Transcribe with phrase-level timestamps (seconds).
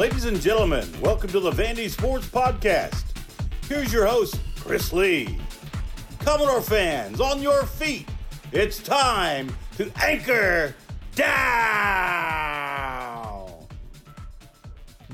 [0.00, 3.04] Ladies and gentlemen, welcome to the Vandy Sports Podcast.
[3.68, 5.38] Here's your host, Chris Lee.
[6.20, 8.08] Commodore fans, on your feet.
[8.50, 10.74] It's time to anchor
[11.14, 12.09] down.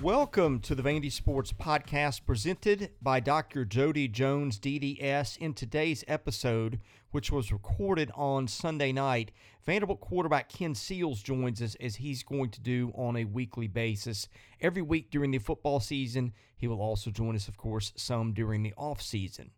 [0.06, 3.64] Welcome to the Vandy Sports Podcast presented by Dr.
[3.64, 5.36] Jody Jones, DDS.
[5.38, 6.78] In today's episode,
[7.10, 9.32] which was recorded on Sunday night,
[9.64, 14.28] Vanderbilt quarterback Ken Seals joins us as he's going to do on a weekly basis.
[14.60, 18.62] Every week during the football season, he will also join us, of course, some during
[18.62, 19.50] the off season.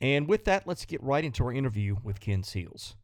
[0.00, 2.94] And with that, let's get right into our interview with Ken Seals.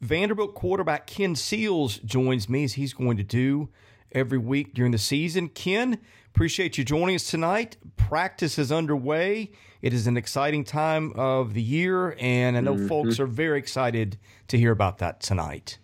[0.00, 3.68] Vanderbilt quarterback Ken Seals joins me as he's going to do
[4.12, 5.48] every week during the season.
[5.48, 5.98] Ken,
[6.34, 7.76] appreciate you joining us tonight.
[7.96, 9.52] Practice is underway.
[9.82, 12.88] It is an exciting time of the year, and I know mm-hmm.
[12.88, 15.78] folks are very excited to hear about that tonight.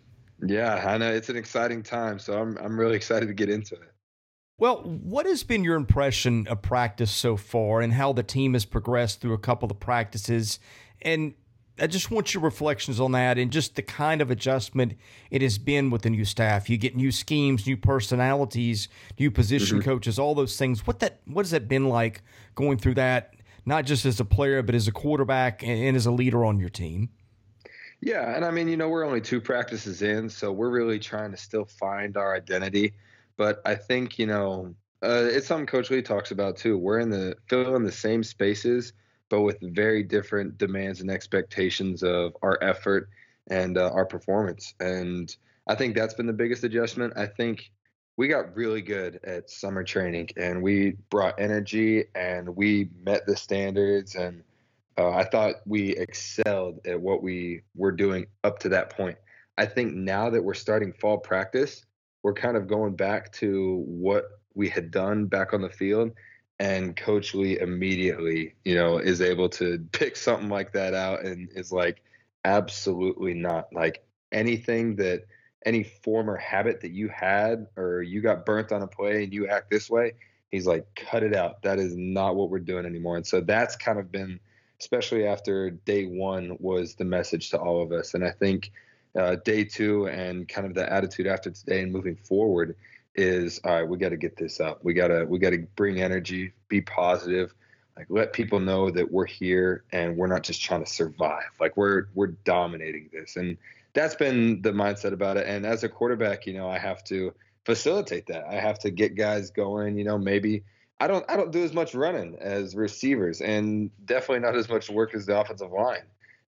[0.45, 3.75] Yeah, I know it's an exciting time, so I'm I'm really excited to get into
[3.77, 3.93] it.
[4.59, 8.65] Well, what has been your impression of practice so far and how the team has
[8.65, 10.61] progressed through a couple of practices?
[11.03, 11.35] And
[11.81, 14.95] I just want your reflections on that and just the kind of adjustment
[15.31, 16.71] it has been with the new staff.
[16.71, 19.91] You get new schemes, new personalities, new position mm-hmm.
[19.91, 20.87] coaches, all those things.
[20.87, 22.23] What that what has that been like
[22.55, 23.35] going through that,
[23.67, 26.61] not just as a player, but as a quarterback and, and as a leader on
[26.61, 27.09] your team?
[28.01, 31.31] Yeah, and I mean, you know, we're only two practices in, so we're really trying
[31.31, 32.93] to still find our identity.
[33.37, 36.79] But I think, you know, uh, it's something Coach Lea talks about too.
[36.79, 38.93] We're in the filling the same spaces
[39.29, 43.09] but with very different demands and expectations of our effort
[43.49, 44.75] and uh, our performance.
[44.81, 45.35] And
[45.69, 47.15] I think that's been the biggest adjustment.
[47.17, 47.71] I think
[48.17, 53.37] we got really good at summer training and we brought energy and we met the
[53.37, 54.43] standards and
[54.97, 59.19] uh, I thought we excelled at what we were doing up to that point.
[59.59, 61.85] I think now that we're starting fall practice,
[62.23, 66.13] we're kind of going back to what we had done back on the field
[66.61, 71.49] and Coach Lea immediately, you know, is able to pick something like that out and
[71.55, 72.03] is like,
[72.45, 73.73] absolutely not.
[73.73, 75.25] Like anything that
[75.67, 79.49] any former habit that you had or you got burnt on a play and you
[79.49, 80.13] act this way,
[80.51, 81.63] he's like, cut it out.
[81.63, 83.17] That is not what we're doing anymore.
[83.17, 84.39] And so that's kind of been,
[84.81, 88.15] especially after day one, was the message to all of us.
[88.15, 88.71] And I think
[89.19, 92.77] uh, day two and kind of the attitude after today and moving forward
[93.15, 94.85] is all right we got to get this up.
[94.85, 97.55] We got to we got to bring energy be positive
[97.97, 101.51] like let people know that we're here and we're not just trying to survive.
[101.61, 103.37] Like we're we're dominating this.
[103.37, 103.57] And
[103.93, 105.47] that's been the mindset about it.
[105.47, 107.33] And as a quarterback you know i have to
[107.65, 108.47] facilitate that.
[108.47, 110.65] I have to get guys going you know maybe
[111.01, 114.91] i don't i don't do as much running as receivers and definitely not as much
[114.91, 116.07] work as the offensive line.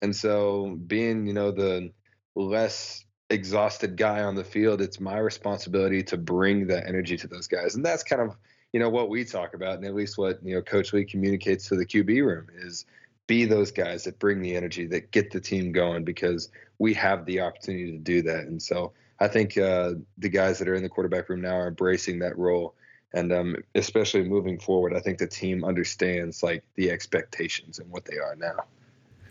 [0.01, 1.91] And so being you know the
[2.35, 7.47] less exhausted guy on the field, it's my responsibility to bring that energy to those
[7.47, 7.75] guys.
[7.75, 8.37] And that's kind of,
[8.73, 11.67] you know, what we talk about and at least what, you know, Coach Lea communicates
[11.69, 12.85] to the QB room is
[13.27, 16.49] be those guys that bring the energy, that get the team going because
[16.79, 18.45] we have the opportunity to do that.
[18.45, 21.67] And so I think uh, the guys that are in the quarterback room now are
[21.67, 22.75] embracing that role.
[23.13, 28.05] And um, especially moving forward, I think the team understands like the expectations and what
[28.05, 28.65] they are now.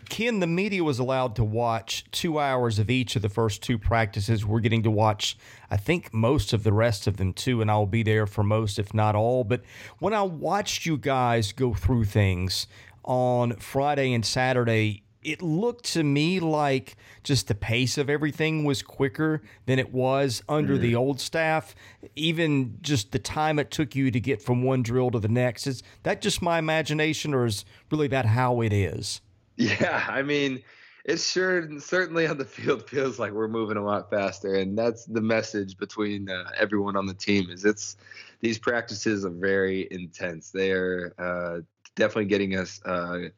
[0.09, 3.77] Ken, the media was allowed to watch two hours of each of the first two
[3.77, 4.45] practices.
[4.45, 5.37] We're getting to watch,
[5.69, 8.79] I think, most of the rest of them too, and I'll be there for most,
[8.79, 9.43] if not all.
[9.43, 9.61] But
[9.99, 12.67] when I watched you guys go through things
[13.03, 18.81] on Friday and Saturday, it looked to me like just the pace of everything was
[18.81, 20.83] quicker than it was under mm-hmm.
[20.83, 21.75] the old staff.
[22.15, 25.67] Even just the time it took you to get from one drill to the next.
[25.67, 29.21] Is that just my imagination, or is really that how it is?
[29.57, 30.63] Yeah, I mean,
[31.05, 35.05] it sure certainly on the field feels like we're moving a lot faster, and that's
[35.05, 37.49] the message between uh, everyone on the team.
[37.49, 37.97] Is it's
[38.41, 40.51] these practices are very intense.
[40.51, 41.61] They are uh,
[41.95, 43.29] definitely getting us uh,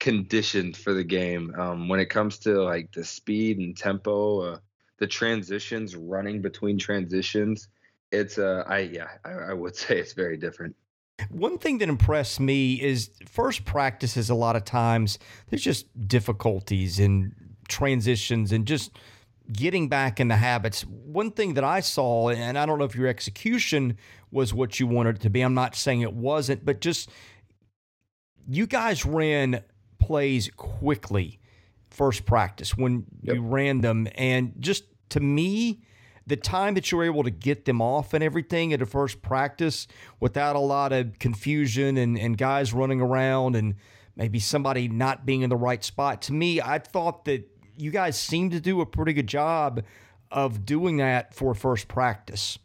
[0.00, 1.54] conditioned for the game.
[1.58, 4.58] Um, when it comes to like the speed and tempo, uh,
[4.98, 7.68] the transitions, running between transitions,
[8.12, 10.76] it's uh, I yeah, I, I would say it's very different.
[11.30, 15.18] One thing that impressed me is first practices, a lot of times,
[15.48, 17.34] there's just difficulties and
[17.68, 18.92] transitions and just
[19.52, 20.82] getting back in the habits.
[20.82, 23.98] One thing that I saw, and I don't know if your execution
[24.30, 27.10] was what you wanted it to be, I'm not saying it wasn't, but just
[28.48, 29.62] you guys ran
[29.98, 31.40] plays quickly
[31.90, 33.36] first practice when yep.
[33.36, 34.08] you ran them.
[34.16, 35.82] And just to me,
[36.26, 39.20] the time that you were able to get them off and everything at a first
[39.22, 39.86] practice
[40.20, 43.74] without a lot of confusion and, and guys running around and
[44.16, 46.22] maybe somebody not being in the right spot.
[46.22, 49.82] To me, I thought that you guys seemed to do a pretty good job
[50.30, 52.58] of doing that for first practice.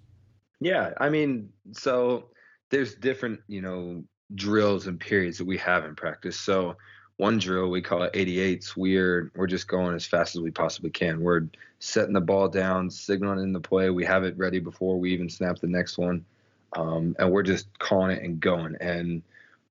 [0.62, 2.30] Yeah, I mean, so
[2.70, 4.04] there's different, you know,
[4.36, 6.40] drills and periods that we have in practice.
[6.40, 6.76] So
[7.20, 8.78] one drill we call it 88s.
[8.78, 11.20] We're we're just going as fast as we possibly can.
[11.20, 11.48] We're
[11.80, 13.90] setting the ball down, signaling in the play.
[13.90, 16.24] We have it ready before we even snap the next one,
[16.78, 18.78] um, and we're just calling it and going.
[18.80, 19.22] And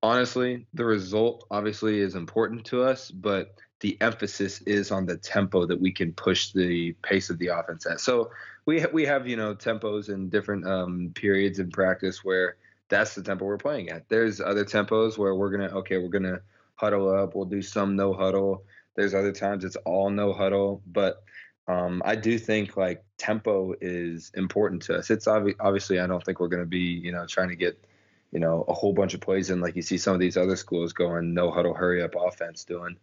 [0.02, 5.64] honestly, the result obviously is important to us, but the emphasis is on the tempo
[5.64, 8.00] that we can push the pace of the offense at.
[8.00, 8.30] So
[8.66, 12.56] we ha- we have you know tempos and different um, periods in practice where
[12.90, 14.06] that's the tempo we're playing at.
[14.10, 16.42] There's other tempos where we're gonna okay we're gonna
[16.78, 17.34] huddle up.
[17.34, 18.64] We'll do some no huddle.
[18.94, 21.22] There's other times it's all no huddle, but
[21.66, 25.10] um, I do think like tempo is important to us.
[25.10, 27.84] It's obvi- obviously I don't think we're going to be you know trying to get
[28.32, 30.56] you know a whole bunch of plays in like you see some of these other
[30.56, 32.96] schools going no huddle hurry up offense doing,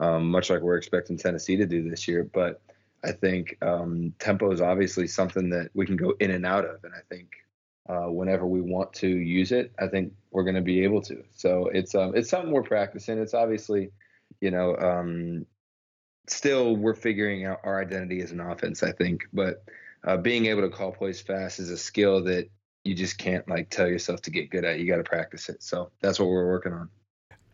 [0.00, 2.24] um, much like we're expecting Tennessee to do this year.
[2.24, 2.60] But
[3.04, 6.82] I think um, tempo is obviously something that we can go in and out of,
[6.84, 7.45] and I think
[7.88, 11.22] uh, whenever we want to use it, I think we're going to be able to.
[11.34, 13.18] So it's um, it's something we're practicing.
[13.18, 13.90] It's obviously,
[14.40, 15.46] you know, um,
[16.28, 18.82] still we're figuring out our identity as an offense.
[18.82, 19.64] I think, but
[20.04, 22.48] uh, being able to call plays fast is a skill that
[22.84, 24.78] you just can't like tell yourself to get good at.
[24.78, 25.62] You got to practice it.
[25.62, 26.88] So that's what we're working on.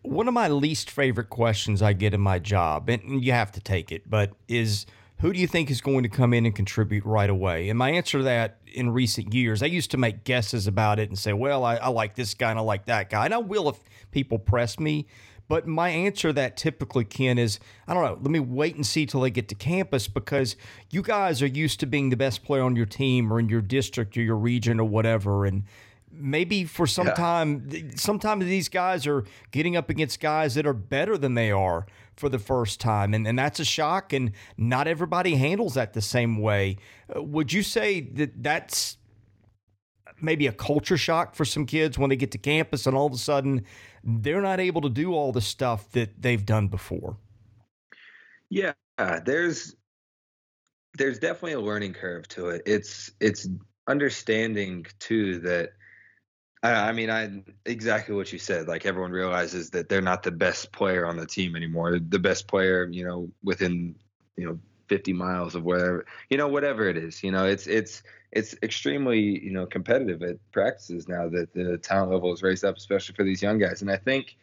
[0.02, 3.60] One of my least favorite questions I get in my job, and you have to
[3.60, 4.86] take it, but is
[5.22, 7.68] who do you think is going to come in and contribute right away?
[7.68, 11.08] And my answer to that in recent years, I used to make guesses about it
[11.10, 13.26] and say, well, I, I like this guy and I like that guy.
[13.26, 13.78] And I will if
[14.10, 15.06] people press me.
[15.46, 18.18] But my answer to that typically, Ken, is I don't know.
[18.20, 20.56] Let me wait and see till they get to campus because
[20.90, 23.60] you guys are used to being the best player on your team or in your
[23.60, 25.46] district or your region or whatever.
[25.46, 25.62] And
[26.12, 27.14] maybe for some yeah.
[27.14, 31.86] time, sometimes these guys are getting up against guys that are better than they are
[32.16, 33.14] for the first time.
[33.14, 34.12] And, and that's a shock.
[34.12, 36.76] And not everybody handles that the same way.
[37.14, 38.98] Uh, would you say that that's
[40.20, 43.12] maybe a culture shock for some kids when they get to campus and all of
[43.12, 43.64] a sudden
[44.04, 47.16] they're not able to do all the stuff that they've done before?
[48.50, 48.72] Yeah,
[49.24, 49.74] there's
[50.98, 52.62] there's definitely a learning curve to it.
[52.66, 53.48] It's it's
[53.88, 55.70] understanding too that
[56.62, 58.68] I, mean, I exactly what you said.
[58.68, 61.98] Like everyone realizes that they're not the best player on the team anymore.
[61.98, 63.96] The best player, you know, within
[64.36, 67.22] you know 50 miles of wherever, you know, whatever it is.
[67.22, 72.12] You know, it's it's it's extremely you know competitive at practices now that the talent
[72.12, 73.82] level is raised up, especially for these young guys.
[73.82, 74.36] And I think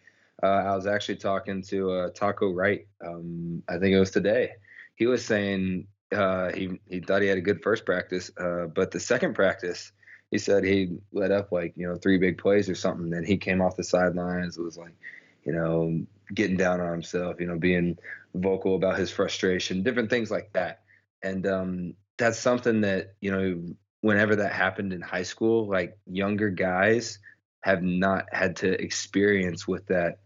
[0.44, 2.86] uh, I was actually talking to uh, Taco Wright.
[3.06, 4.51] Um, I think it was today.
[4.95, 8.92] He was saying uh, he he thought he had a good first practice, uh, but
[8.92, 9.94] the second practice
[10.31, 13.10] he said he let up like you know three big plays or something.
[13.10, 14.58] Then he came off the sidelines.
[14.58, 14.96] It was like,
[15.44, 16.02] you know,
[16.34, 17.40] getting down on himself.
[17.40, 17.98] You know, being
[18.36, 20.81] vocal about his frustration, different things like that.
[21.24, 26.50] And um, that's something that you know, whenever that happened in high school, like younger
[26.50, 27.20] guys
[27.62, 30.20] have not had to experience with that.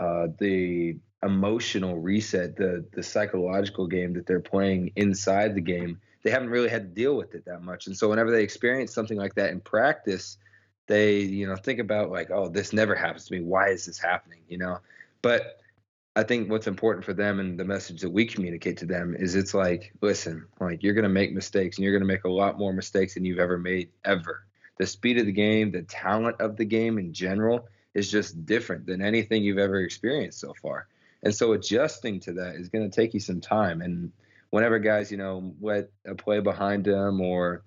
[0.00, 6.30] Uh, the emotional reset, the the psychological game that they're playing inside the game they
[6.30, 7.86] haven't really had to deal with it that much.
[7.86, 10.38] And so whenever they experience something like that in practice,
[10.86, 13.40] they, you know, think about like, oh, this never happens to me.
[13.42, 14.40] Why is this happening?
[14.48, 14.78] You know,
[15.20, 15.60] but
[16.16, 19.34] I think what's important for them and the message that we communicate to them is
[19.34, 22.30] it's like, listen, like you're going to make mistakes and you're going to make a
[22.30, 24.46] lot more mistakes than you've ever made ever.
[24.78, 28.86] The speed of the game, the talent of the game in general is just different
[28.86, 30.88] than anything you've ever experienced so far.
[31.24, 33.80] And so adjusting to that is going to take you some time.
[33.80, 34.12] And
[34.50, 37.64] whenever guys, you know, let a play behind them or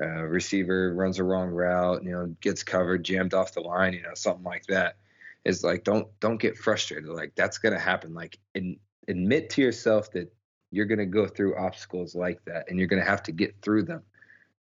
[0.00, 4.02] uh, receiver runs a wrong route, you know, gets covered, jammed off the line, you
[4.02, 4.96] know, something like that,
[5.44, 7.08] is like don't don't get frustrated.
[7.08, 8.14] Like that's gonna happen.
[8.14, 10.32] Like in, admit to yourself that
[10.70, 14.02] you're gonna go through obstacles like that, and you're gonna have to get through them.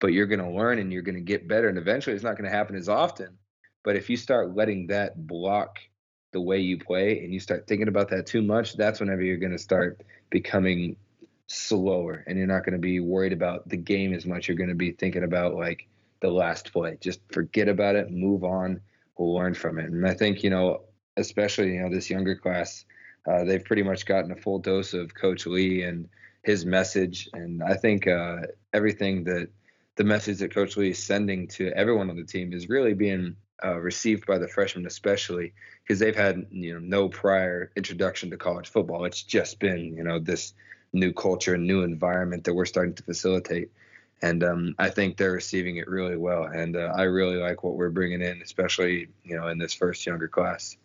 [0.00, 2.76] But you're gonna learn and you're gonna get better, and eventually it's not gonna happen
[2.76, 3.36] as often.
[3.84, 5.78] But if you start letting that block
[6.32, 9.38] the way you play and you start thinking about that too much, that's whenever you're
[9.38, 10.96] going to start becoming
[11.46, 14.48] slower and you're not going to be worried about the game as much.
[14.48, 15.88] You're going to be thinking about like
[16.20, 16.98] the last play.
[17.00, 18.80] Just forget about it, move on,
[19.16, 19.86] we'll learn from it.
[19.86, 20.82] And I think, you know,
[21.16, 22.84] especially, you know, this younger class,
[23.26, 26.08] uh, they've pretty much gotten a full dose of Coach Lea and
[26.42, 27.28] his message.
[27.32, 28.38] And I think uh,
[28.72, 29.48] everything that
[29.96, 33.36] the message that Coach Lea is sending to everyone on the team is really being
[33.64, 38.36] uh, received by the freshmen, especially because they've had you know no prior introduction to
[38.36, 39.04] college football.
[39.04, 40.54] It's just been you know this
[40.92, 43.70] new culture and new environment that we're starting to facilitate.
[44.20, 46.44] And um, I think they're receiving it really well.
[46.44, 50.06] And uh, I really like what we're bringing in, especially you know in this first
[50.06, 50.76] younger class.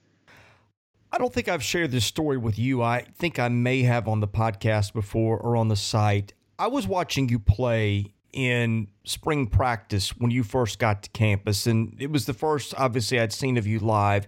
[1.11, 2.81] I don't think I've shared this story with you.
[2.81, 6.33] I think I may have on the podcast before or on the site.
[6.57, 11.95] I was watching you play in spring practice when you first got to campus, and
[11.99, 14.27] it was the first, obviously, I'd seen of you live.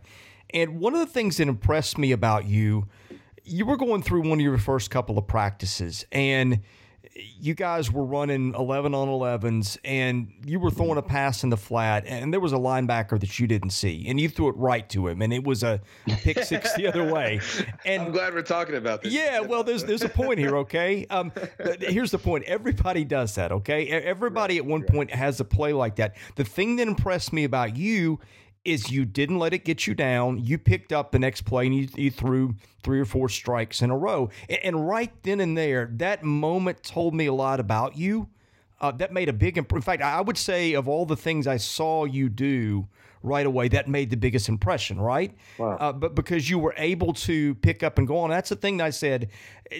[0.52, 2.88] And one of the things that impressed me about you,
[3.44, 6.62] you were going through one of your first couple of practices, and
[7.16, 11.58] you guys were running 11 on 11s and you were throwing a pass in the
[11.58, 14.90] flat and there was a linebacker that you didn't see and you threw it right
[14.90, 17.40] to him and it was a pick six the other way.
[17.86, 19.14] And i'm glad we're talking about this.
[19.14, 21.06] Yeah well there's there's a point here okay?
[21.10, 21.32] Um,
[21.80, 22.44] here's the point.
[22.46, 23.88] Everybody does that okay?
[23.88, 24.90] Everybody right, at one right.
[24.90, 26.16] point has a play like that.
[26.36, 28.20] The thing that impressed me about you
[28.66, 30.44] is you didn't let it get you down.
[30.44, 33.92] You picked up the next play and you, you threw three or four strikes in
[33.92, 34.30] a row.
[34.50, 38.28] And, and, right then and there, that moment told me a lot about you.
[38.82, 41.48] Uh, that made a big imp- In fact, I would say of all the things
[41.48, 42.88] I saw you do
[43.24, 45.36] right away, that made the biggest impression, right?
[45.58, 45.78] Wow.
[45.80, 48.78] Uh, but because you were able to pick up and go on, that's the thing
[48.78, 49.30] that I said.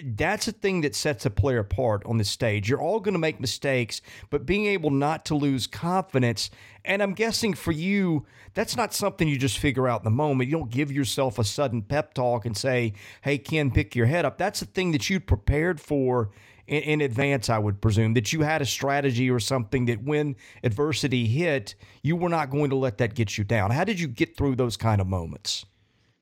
[0.04, 2.68] That's the thing that sets a player apart on the stage.
[2.68, 4.00] You're all going to make mistakes,
[4.30, 6.50] but being able not to lose confidence.
[6.84, 10.48] And I'm guessing for you, that's not something you just figure out in the moment.
[10.48, 14.24] You don't give yourself a sudden pep talk and say, hey, Ken, pick your head
[14.24, 14.38] up.
[14.38, 16.30] That's the thing that you prepared for
[16.66, 20.36] in, in, advance, I would presume, that you had a strategy or something that when
[20.62, 23.70] adversity hit, you were not going to let that get you down.
[23.70, 25.64] How did you get through those kind of moments?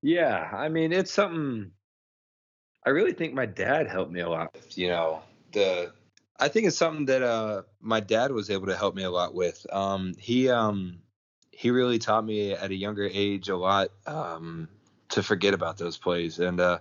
[0.02, 1.70] Yeah, I mean, it's something
[2.84, 4.56] I really think my dad helped me a lot.
[4.74, 5.22] You know,
[5.52, 5.92] the
[6.38, 9.34] I think it's something that uh, my dad was able to help me a lot
[9.34, 9.66] with.
[9.72, 10.98] Um, he um,
[11.50, 14.68] he really taught me at a younger age a lot um,
[15.10, 16.78] to forget about those plays and uh,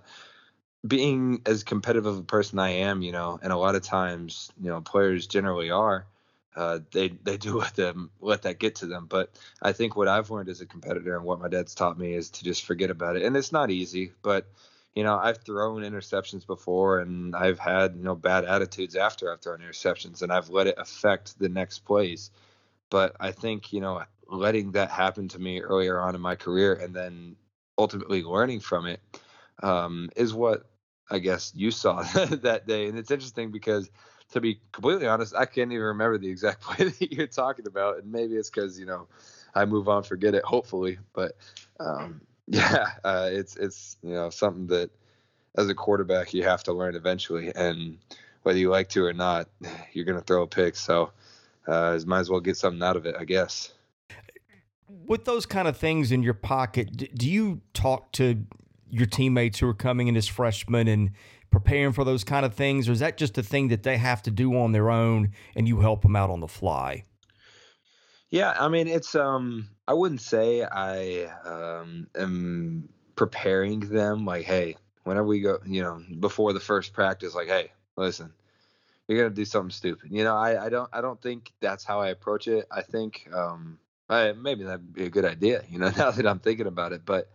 [0.86, 4.52] being as competitive of a person I am, you know, and a lot of times,
[4.60, 6.06] you know, players generally are.
[6.54, 9.30] Uh, they they do let them let that get to them, but
[9.62, 12.30] I think what I've learned as a competitor and what my dad's taught me is
[12.30, 13.22] to just forget about it.
[13.22, 14.46] And it's not easy, but
[14.94, 19.40] you know, I've thrown interceptions before, and I've had you know bad attitudes after I've
[19.40, 22.30] thrown interceptions, and I've let it affect the next plays.
[22.90, 26.74] But I think you know letting that happen to me earlier on in my career
[26.74, 27.36] and then
[27.76, 29.00] ultimately learning from it
[29.62, 30.66] um, is what
[31.10, 32.02] I guess you saw
[32.42, 32.86] that day.
[32.86, 33.90] And it's interesting because,
[34.32, 37.98] to be completely honest, I can't even remember the exact play that you're talking about.
[37.98, 39.06] And maybe it's because, you know,
[39.54, 40.98] I move on, forget it, hopefully.
[41.12, 41.36] But
[41.80, 44.90] um, yeah, uh, it's, it's, you know, something that
[45.56, 47.52] as a quarterback you have to learn eventually.
[47.54, 47.98] And
[48.42, 49.48] whether you like to or not,
[49.92, 50.76] you're to throw a pick.
[50.76, 51.12] So
[51.66, 53.72] uh, might as well get something out of it, I guess
[55.06, 58.46] with those kind of things in your pocket, do you talk to
[58.94, 61.10] your teammates who are coming in as freshmen and
[61.50, 64.22] preparing for those kind of things, or is that just a thing that they have
[64.22, 67.04] to do on their own and you help them out on the fly?
[68.30, 74.76] Yeah, I mean, it's um, I wouldn't say I um am preparing them like, hey,
[75.04, 78.32] whenever we go, you know, before the first practice, like, hey, listen,
[79.06, 80.10] you're gonna do something stupid.
[80.10, 82.66] You know, I I don't I don't think that's how I approach it.
[82.70, 86.38] I think um I, maybe that'd be a good idea, you know, now that I'm
[86.38, 87.02] thinking about it.
[87.04, 87.30] But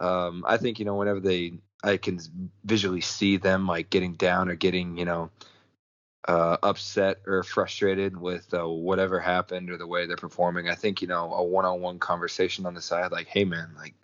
[0.00, 2.20] um, I think, you know, whenever they, I can
[2.64, 5.30] visually see them like getting down or getting, you know,
[6.26, 10.68] uh, upset or frustrated with uh, whatever happened or the way they're performing.
[10.68, 13.70] I think, you know, a one on one conversation on the side, like, hey, man,
[13.76, 13.94] like,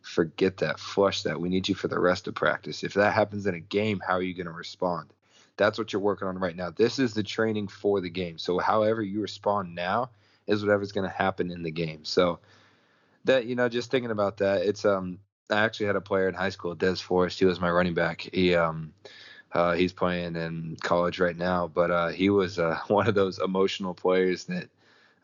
[0.00, 1.40] forget that, flush that.
[1.40, 2.82] We need you for the rest of practice.
[2.82, 5.12] If that happens in a game, how are you going to respond?
[5.56, 6.70] That's what you're working on right now.
[6.70, 8.38] This is the training for the game.
[8.38, 10.10] So, however you respond now
[10.46, 12.04] is whatever's going to happen in the game.
[12.04, 12.38] So
[13.24, 15.18] that you know, just thinking about that, it's um,
[15.50, 17.38] I actually had a player in high school, Des Forrest.
[17.38, 18.20] He was my running back.
[18.32, 18.92] He um,
[19.52, 23.38] uh, he's playing in college right now, but uh, he was uh, one of those
[23.38, 24.68] emotional players that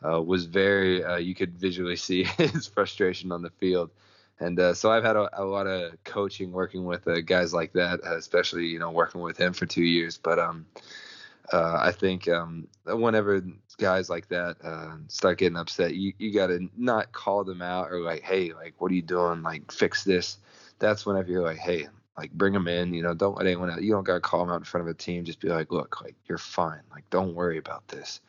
[0.06, 1.04] uh, was very.
[1.04, 3.90] Uh, you could visually see his frustration on the field,
[4.40, 8.00] and uh, so I've had a, a, lot of coaching working with guys like that,
[8.04, 10.16] especially you know working with him for two years.
[10.16, 10.66] But um,
[11.52, 13.42] uh, I think um, whenever
[13.78, 17.92] guys like that uh, start getting upset, you, you got to not call them out
[17.92, 19.42] or like, hey, like, what are you doing?
[19.42, 20.38] Like, fix this.
[20.78, 22.94] That's whenever you're like, hey, like, bring them in.
[22.94, 23.82] You know, don't let anyone out.
[23.82, 25.24] You don't got to call them out in front of a team.
[25.24, 26.80] Just be like, look, like, you're fine.
[26.90, 28.20] Like, don't worry about this.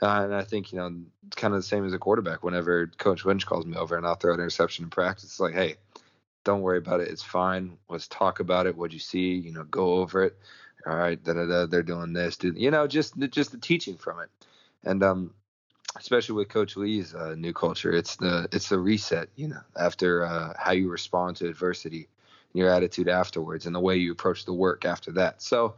[0.00, 0.92] Uh, and I think, you know,
[1.26, 2.42] it's kind of the same as a quarterback.
[2.42, 5.54] Whenever Coach Lynch calls me over and I'll throw an interception in practice, it's like,
[5.54, 5.76] hey,
[6.44, 7.08] don't worry about it.
[7.08, 7.76] It's fine.
[7.88, 8.76] Let's talk about it.
[8.76, 9.34] What'd you see?
[9.34, 10.36] You know, go over it
[10.86, 13.96] all right, da, da, da, they're doing this, do, you know, just just the teaching
[13.96, 14.30] from it,
[14.84, 15.34] and um,
[15.98, 20.24] especially with Coach Lea's uh, new culture, it's the it's the reset, you know, after
[20.24, 22.08] uh, how you respond to adversity,
[22.52, 25.42] your attitude afterwards, and the way you approach the work after that.
[25.42, 25.74] So,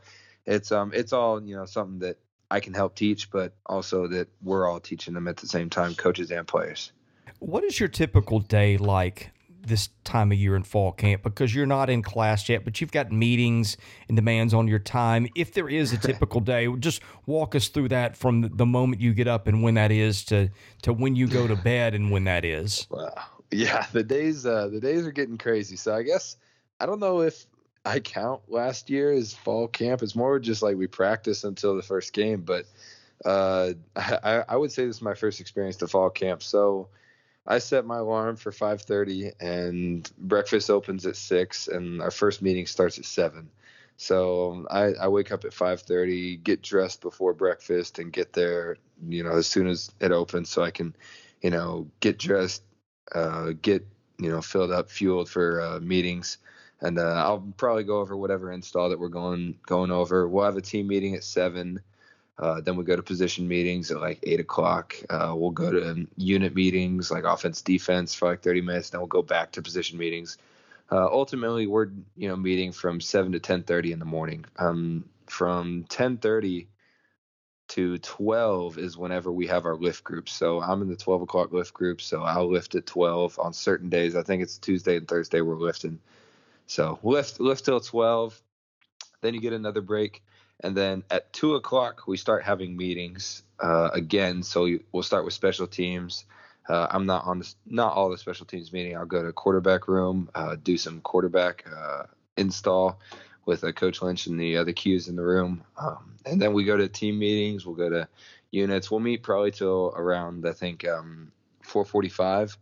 [0.47, 2.19] it's um it's all you know something that
[2.51, 5.95] I can help teach, but also that we're all teaching them at the same time,
[5.95, 6.93] coaches and players.
[7.41, 9.31] What is your typical day like
[9.67, 12.93] this time of year in fall camp because you're not in class yet, but you've
[12.93, 13.77] got meetings
[14.09, 15.27] and demands on your time.
[15.35, 19.13] If there is a typical day, just walk us through that from the moment you
[19.15, 20.51] get up and when that is to
[20.83, 22.87] to when you go to bed and when that is.
[22.91, 23.13] Wow.
[23.51, 25.77] Yeah, the days uh, the days are getting crazy.
[25.77, 26.37] So I guess
[26.81, 27.47] I don't know if
[27.85, 30.03] I count last year as fall camp.
[30.03, 32.67] It's more just like we practice until the first game, but
[33.25, 36.43] uh, I, I would say this is my first experience to fall camp.
[36.43, 36.89] So
[37.47, 42.67] I set my alarm for 5:30, and breakfast opens at six, and our first meeting
[42.67, 43.51] starts at seven.
[43.97, 48.77] So I, I wake up at 5:30, get dressed before breakfast, and get there,
[49.09, 50.97] you know, as soon as it opens, so I can,
[51.43, 52.63] you know, get dressed,
[53.15, 53.87] uh, get
[54.19, 56.39] you know filled up, fueled for uh, meetings,
[56.81, 60.27] and uh, I'll probably go over whatever install that we're going going over.
[60.29, 61.81] We'll have a team meeting at seven.
[62.39, 64.97] Uh, then we go to position meetings at like eight o'clock.
[65.09, 68.91] Uh, we'll go to unit meetings like offense, defense for like 30 minutes.
[68.91, 70.39] Then we'll go back to position meetings.
[70.91, 74.45] Uh, ultimately, we're you know meeting from seven to 10:30 in the morning.
[74.59, 76.67] Um, from 10:30
[77.67, 80.33] to 12 is whenever we have our lift groups.
[80.33, 82.01] So I'm in the 12 o'clock lift group.
[82.01, 84.17] So I'll lift at 12 on certain days.
[84.17, 85.99] I think it's Tuesday and Thursday we're lifting.
[86.67, 88.41] So lift lift till 12.
[89.23, 90.23] Then you get another break
[90.63, 94.43] and then at two o'clock, we start having meetings uh, again.
[94.43, 96.25] So we'll start with special teams.
[96.69, 98.97] Uh, I'm not on the, not all the special teams meeting.
[98.97, 102.05] I'll go to quarterback room, uh, do some quarterback uh,
[102.37, 102.99] install
[103.47, 106.77] with Coach Lynch and the other Qs in the room, um, and then we go
[106.79, 107.67] to team meetings.
[107.67, 108.09] We'll go to
[108.51, 108.91] units.
[108.91, 111.31] We'll meet probably till around I think um,
[111.63, 112.57] 4:45.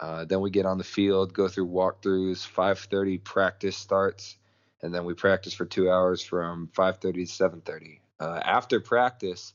[0.00, 2.46] Uh, then we get on the field, go through walkthroughs.
[2.46, 4.36] 5:30 practice starts
[4.84, 8.00] and then we practice for two hours from 5:30 to 7:30.
[8.20, 9.54] Uh, after practice,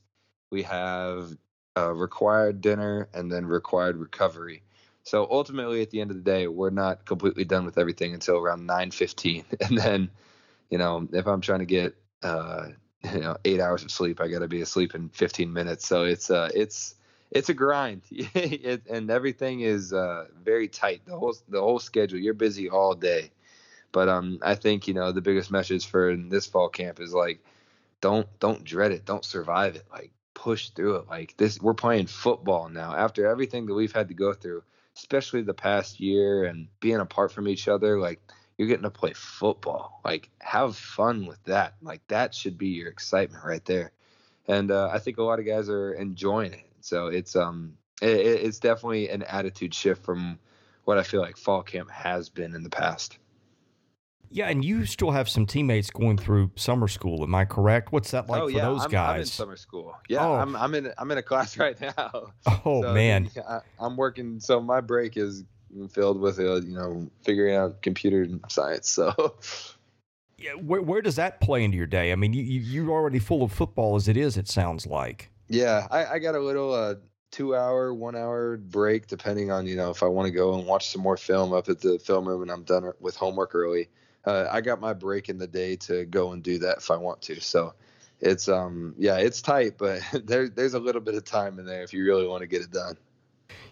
[0.50, 1.30] we have
[1.76, 4.64] a required dinner and then required recovery.
[5.04, 8.38] So ultimately, at the end of the day, we're not completely done with everything until
[8.38, 10.10] around 9:15, and then,
[10.68, 12.66] you know, if I'm trying to get uh,
[13.14, 15.86] you know eight hours of sleep, I got to be asleep in 15 minutes.
[15.86, 16.96] So it's uh, it's
[17.30, 21.02] it's a grind, it, and everything is uh, very tight.
[21.06, 22.18] The whole the whole schedule.
[22.18, 23.30] You're busy all day.
[23.92, 27.44] But um, I think you know the biggest message for this fall camp is like,
[28.00, 31.08] don't don't dread it, don't survive it, like push through it.
[31.08, 32.94] Like this, we're playing football now.
[32.94, 34.62] After everything that we've had to go through,
[34.96, 38.20] especially the past year and being apart from each other, like
[38.56, 40.00] you're getting to play football.
[40.04, 41.74] Like have fun with that.
[41.82, 43.92] Like that should be your excitement right there.
[44.46, 46.66] And uh, I think a lot of guys are enjoying it.
[46.80, 50.38] So it's um it, it's definitely an attitude shift from
[50.84, 53.18] what I feel like fall camp has been in the past.
[54.32, 57.24] Yeah, and you still have some teammates going through summer school.
[57.24, 57.90] Am I correct?
[57.90, 59.14] What's that like oh, for yeah, those I'm, guys?
[59.14, 59.92] I'm in summer school.
[60.08, 60.34] Yeah, oh.
[60.34, 62.32] I'm, I'm in I'm in a class right now.
[62.64, 64.38] Oh so, man, I, am working.
[64.38, 65.42] So my break is
[65.92, 68.88] filled with uh, you know figuring out computer science.
[68.88, 69.36] So.
[70.38, 72.12] Yeah, where, where does that play into your day?
[72.12, 74.38] I mean, you, you're already full of football as it is.
[74.38, 75.30] It sounds like.
[75.48, 76.94] Yeah, I, I got a little uh,
[77.30, 80.66] two hour, one hour break, depending on you know if I want to go and
[80.66, 83.90] watch some more film up at the film room and I'm done with homework early
[84.24, 86.96] uh, I got my break in the day to go and do that if I
[86.96, 87.40] want to.
[87.40, 87.74] So
[88.20, 91.82] it's um yeah, it's tight, but there there's a little bit of time in there
[91.82, 92.96] if you really want to get it done.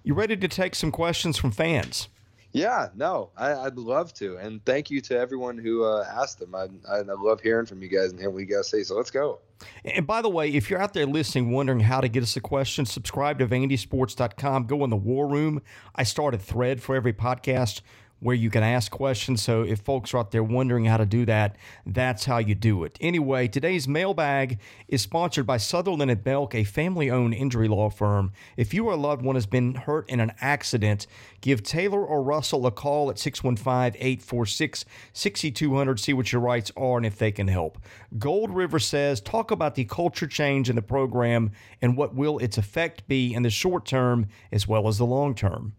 [0.02, 2.08] You ready to take some questions from fans?
[2.52, 6.54] Yeah, no, I, would love to, and thank you to everyone who uh, asked them.
[6.54, 8.82] I, I, I love hearing from you guys and hearing what you guys say.
[8.84, 9.40] So let's go.
[9.84, 12.40] And by the way, if you're out there listening, wondering how to get us a
[12.40, 14.66] question, subscribe to VandySports.com.
[14.66, 15.60] Go in the War Room.
[15.94, 17.82] I start a thread for every podcast
[18.20, 19.42] where you can ask questions.
[19.42, 22.82] So if folks are out there wondering how to do that, that's how you do
[22.84, 22.96] it.
[23.00, 28.32] Anyway, today's mailbag is sponsored by Sutherland and Belk, a family-owned injury law firm.
[28.56, 31.06] If you or a loved one has been hurt in an accident,
[31.40, 35.98] give Taylor or Russell a call at 615-846-6200.
[35.98, 37.78] See what your rights are and if they can help.
[38.18, 42.58] Gold River says, talk about the culture change in the program and what will its
[42.58, 45.74] effect be in the short term as well as the long term.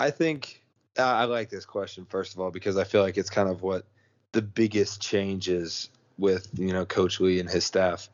[0.00, 0.62] I think
[0.98, 3.84] I like this question first of all because I feel like it's kind of what
[4.32, 8.08] the biggest changes with you know Coach Lea and his staff.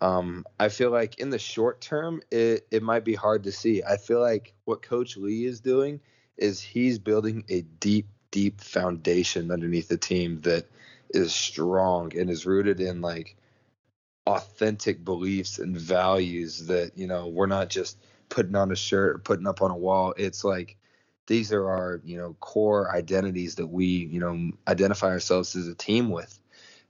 [0.00, 3.82] Um, I feel like in the short term, it, it might be hard to see.
[3.82, 6.00] I feel like what Coach Lea is doing
[6.38, 10.66] is he's building a deep, deep foundation underneath the team that
[11.10, 13.36] is strong and is rooted in like
[14.26, 17.98] authentic beliefs and values that, you know, we're not just
[18.30, 20.14] putting on a shirt or putting up on a wall.
[20.16, 20.78] It's like
[21.30, 25.74] these are our you know core identities that we you know identify ourselves as a
[25.74, 26.38] team with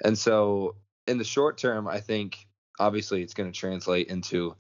[0.02, 0.74] and so
[1.06, 2.46] in the short term i think
[2.78, 4.56] obviously it's going to translate into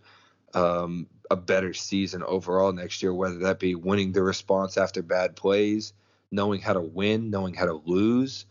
[0.54, 5.36] um, a better season overall next year, whether that be winning the response after bad
[5.36, 5.92] plays,
[6.30, 8.46] knowing how to win, knowing how to lose.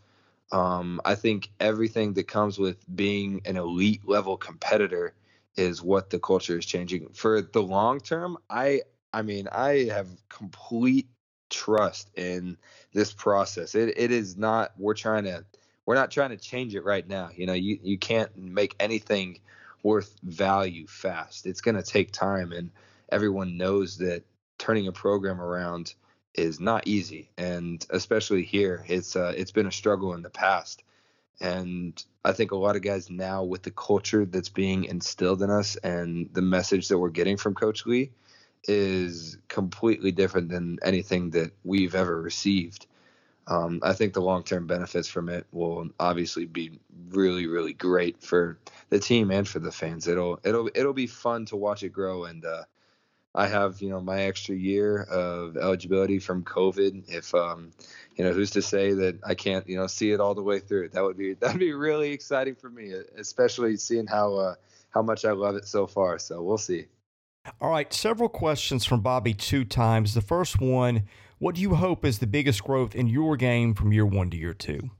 [0.52, 5.14] Um, I think everything that comes with being an elite level competitor
[5.56, 7.10] is what the culture is changing.
[7.12, 11.08] For the long term, I I mean, I have complete
[11.50, 12.56] trust in
[12.92, 13.74] this process.
[13.74, 15.44] It it is not we're trying to
[15.86, 17.30] we're not trying to change it right now.
[17.34, 19.40] You know, you you can't make anything
[19.82, 21.46] worth value fast.
[21.46, 22.70] It's going to take time and
[23.10, 24.24] everyone knows that
[24.58, 25.94] turning a program around
[26.34, 30.84] is not easy and especially here it's uh, it's been a struggle in the past
[31.40, 35.50] and I think a lot of guys now with the culture that's being instilled in
[35.50, 38.12] us and the message that we're getting from coach Lea
[38.64, 42.86] is completely different than anything that we've ever received.
[43.46, 48.22] Um, I think the long term benefits from it will obviously be really, really great
[48.22, 48.58] for
[48.90, 50.06] the team and for the fans.
[50.06, 52.64] It'll it'll it'll be fun to watch it grow and uh,
[53.34, 57.08] I have, you know, my extra year of eligibility from COVID.
[57.08, 57.70] If, um,
[58.16, 60.58] you know, who's to say that I can't, you know, see it all the way
[60.58, 60.88] through?
[60.88, 64.54] That would be that'd be really exciting for me, especially seeing how uh,
[64.90, 66.18] how much I love it so far.
[66.18, 66.86] So we'll see.
[67.60, 70.14] All right, several questions from Bobby two times.
[70.14, 71.04] The first one:
[71.38, 74.36] What do you hope is the biggest growth in your game from year one to
[74.36, 74.90] year two?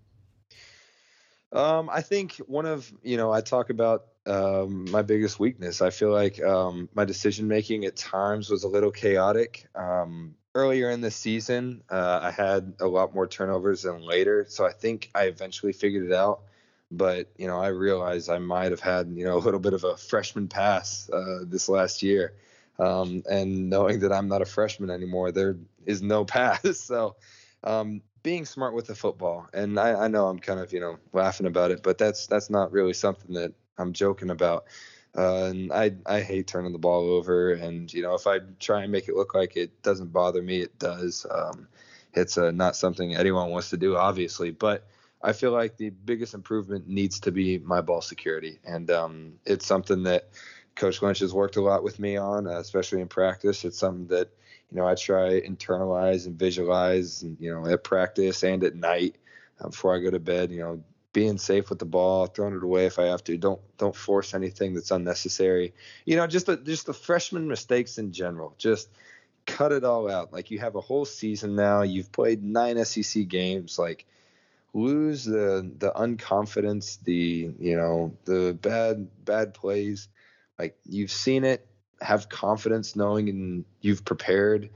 [1.53, 5.83] Um, I think one of you know I talk about um, my biggest weakness.
[5.83, 9.67] I feel like um, my decision making at times was a little chaotic.
[9.75, 14.67] Um, earlier in the season, uh, I had a lot more turnovers than later, so
[14.67, 16.43] I think I eventually figured it out.
[16.91, 19.85] But you know, I realized I might have had you know a little bit of
[19.85, 22.35] a freshman pass uh, this last year.
[22.79, 26.81] Um, and knowing that I'm not a freshman anymore, there is no pass.
[26.81, 27.17] so
[27.63, 29.49] um, being smart with the football.
[29.53, 32.51] And I, I, know I'm kind of, you know, laughing about it, but that's that's
[32.51, 34.65] not really something that I'm joking about.
[35.17, 38.83] Uh, and I I hate turning the ball over, and you know, if I try
[38.83, 41.27] and make it look like it doesn't bother me, it does.
[41.29, 41.67] Um,
[42.15, 44.87] it's uh, not something anyone wants to do, obviously, but
[45.23, 49.67] I feel like the biggest improvement needs to be my ball security, and um, it's
[49.67, 50.31] something that
[50.77, 53.65] Coach Lynch has worked a lot with me on, uh, especially in practice.
[53.65, 54.31] It's something that
[54.71, 59.17] you know I try internalize and visualize, and you know at practice and at night
[59.61, 60.51] uh, before I go to bed.
[60.51, 63.37] You know, being safe with the ball, throwing it away if I have to.
[63.37, 65.75] Don't don't force anything that's unnecessary.
[66.07, 68.55] You know, just the just the freshman mistakes in general.
[68.57, 68.89] Just
[69.47, 70.33] cut it all out.
[70.33, 71.83] Like you have a whole season now.
[71.83, 73.79] You've played nine SEC games.
[73.79, 74.07] Like
[74.73, 80.09] lose the the unconfidence, the you know the bad bad plays.
[80.59, 81.67] Like you've seen it.
[82.01, 84.71] Have confidence, knowing and you've prepared.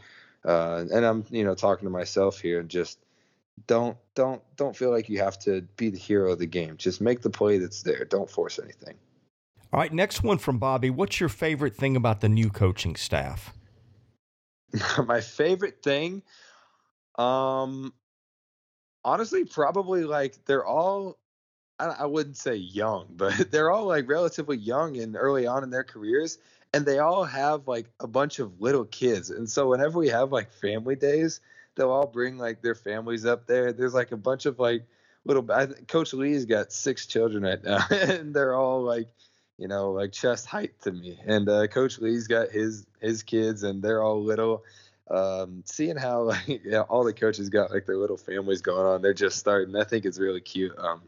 [0.44, 2.62] Uh, and I'm you know talking to myself here.
[2.62, 2.98] Just
[3.66, 6.76] don't don't don't feel like you have to be the hero of the game.
[6.76, 8.04] Just make the play that's there.
[8.04, 8.94] Don't force anything.
[9.72, 10.90] All right, next one from Bobby.
[10.90, 13.52] What's your favorite thing about the new coaching staff?
[15.06, 16.22] My favorite thing,
[17.16, 17.92] um,
[19.04, 21.18] honestly, probably like they're all.
[21.78, 25.70] I, I wouldn't say young, but they're all like relatively young and early on in
[25.70, 26.38] their careers,
[26.72, 29.30] and they all have like a bunch of little kids.
[29.30, 31.40] And so whenever we have like family days,
[31.74, 33.72] they'll all bring like their families up there.
[33.72, 34.84] There's like a bunch of like
[35.24, 35.50] little.
[35.50, 39.08] I, Coach Lea's got six children right now, and they're all like,
[39.58, 41.18] you know, like chest height to me.
[41.26, 44.64] And uh, Coach Lee's got his his kids, and they're all little.
[45.10, 48.86] Um, seeing how like you know, all the coaches got like their little families going
[48.86, 49.76] on, they're just starting.
[49.76, 50.76] I think it's really cute.
[50.78, 51.02] Um,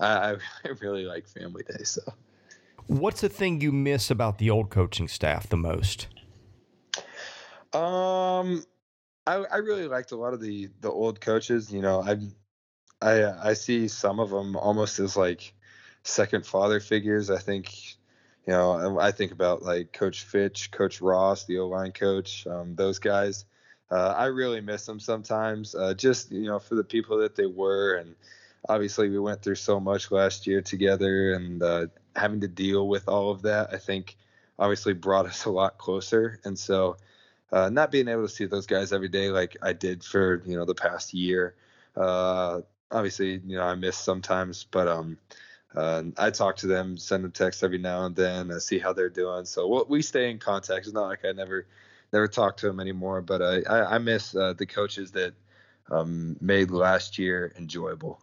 [0.00, 1.84] I, I really like Family Day.
[1.84, 2.02] So,
[2.86, 6.08] what's the thing you miss about the old coaching staff the most?
[7.72, 8.64] Um,
[9.26, 11.72] I, I really liked a lot of the the old coaches.
[11.72, 12.18] You know, I
[13.00, 15.54] I I see some of them almost as like
[16.04, 17.30] second father figures.
[17.30, 17.96] I think
[18.46, 22.74] you know I think about like Coach Fitch, Coach Ross, the O line coach, um,
[22.74, 23.44] those guys.
[23.90, 27.46] Uh, I really miss them sometimes, uh, just you know for the people that they
[27.46, 28.14] were, and
[28.68, 33.08] obviously we went through so much last year together, and uh, having to deal with
[33.08, 34.16] all of that, I think
[34.58, 36.96] obviously brought us a lot closer, and so
[37.52, 40.56] uh, not being able to see those guys every day like I did for you
[40.56, 41.54] know the past year.
[41.94, 45.18] Uh, obviously, you know I miss sometimes, but um,
[45.74, 48.92] uh, I talk to them, send them texts every now and then, uh, see how
[48.92, 49.44] they're doing.
[49.44, 50.86] So we'll, we stay in contact.
[50.86, 51.66] It's not like I never
[52.12, 55.34] never talk to them anymore, but I I, I miss uh, the coaches that
[55.90, 58.20] um, made last year enjoyable.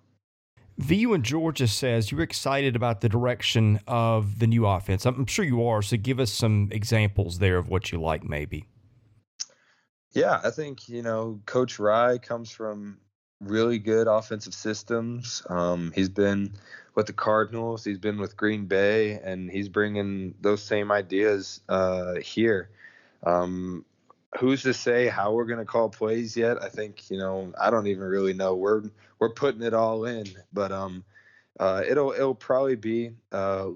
[0.77, 5.05] VU and Georgia says you're excited about the direction of the new offense.
[5.05, 5.81] I'm sure you are.
[5.81, 8.65] So give us some examples there of what you like, maybe.
[10.11, 12.99] Yeah, I think you know Coach Raih comes from
[13.41, 15.43] really good offensive systems.
[15.49, 16.53] Um, he's been
[16.95, 22.15] with the Cardinals, he's been with Green Bay, and he's bringing those same ideas uh,
[22.15, 22.69] here.
[23.23, 23.85] Um,
[24.37, 26.61] who's to say how we're going to call plays yet?
[26.61, 28.55] I think you know I don't even really know.
[28.55, 28.83] We're
[29.19, 31.03] we're putting it all in, but um,
[31.59, 33.69] uh, it'll it'll probably be uh,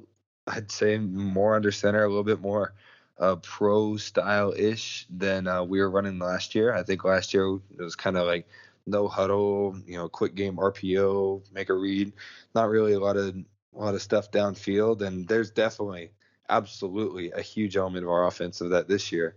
[0.47, 2.73] I'd say more under center, a little bit more
[3.19, 6.73] uh, pro style ish than uh, we were running last year.
[6.73, 8.47] I think last year it was kind of like
[8.86, 12.13] no huddle, you know, quick game RPO, make a read,
[12.54, 15.02] not really a lot of a lot of stuff downfield.
[15.02, 16.12] And there's definitely,
[16.50, 19.36] absolutely, a huge element of our offense of that this year,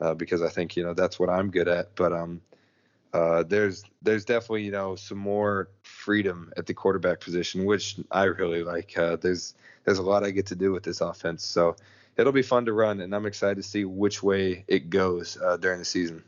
[0.00, 1.94] uh, because I think you know that's what I'm good at.
[1.94, 2.40] But um,
[3.12, 8.24] uh, there's there's definitely you know some more freedom at the quarterback position, which I
[8.24, 8.96] really like.
[8.96, 9.54] Uh, there's
[9.84, 11.76] there's a lot I get to do with this offense, so
[12.16, 15.56] it'll be fun to run, and I'm excited to see which way it goes uh,
[15.56, 16.24] during the season.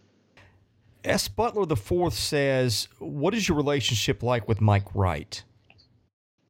[1.09, 1.27] S.
[1.27, 5.43] Butler the fourth says, "What is your relationship like with Mike Wright?"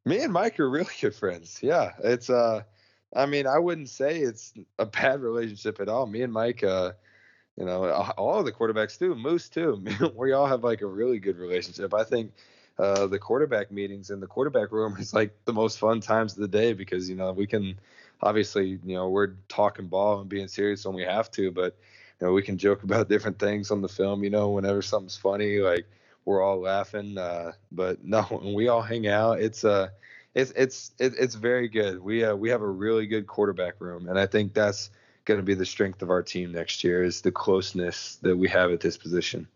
[0.05, 1.59] Me and Mike are really good friends.
[1.61, 2.63] Yeah, it's uh,
[3.15, 6.05] I mean, I wouldn't say it's a bad relationship at all.
[6.05, 6.91] Me and Mike, uh,
[7.57, 7.85] you know,
[8.17, 9.83] all the quarterbacks too, Moose too.
[10.15, 11.93] we all have like a really good relationship.
[11.93, 12.33] I think
[12.77, 16.39] uh, the quarterback meetings in the quarterback room is like the most fun times of
[16.39, 17.79] the day because you know we can
[18.21, 21.77] obviously you know we're talking ball and being serious when we have to, but
[22.19, 24.23] you know we can joke about different things on the film.
[24.23, 25.85] You know, whenever something's funny, like
[26.25, 27.17] we're all laughing.
[27.17, 29.89] Uh, but no, when we all hang out, it's uh
[30.35, 32.01] it's it's it's very good.
[32.01, 34.89] We uh, we have a really good quarterback room, and I think that's
[35.25, 38.47] going to be the strength of our team next year is the closeness that we
[38.49, 39.47] have at this position.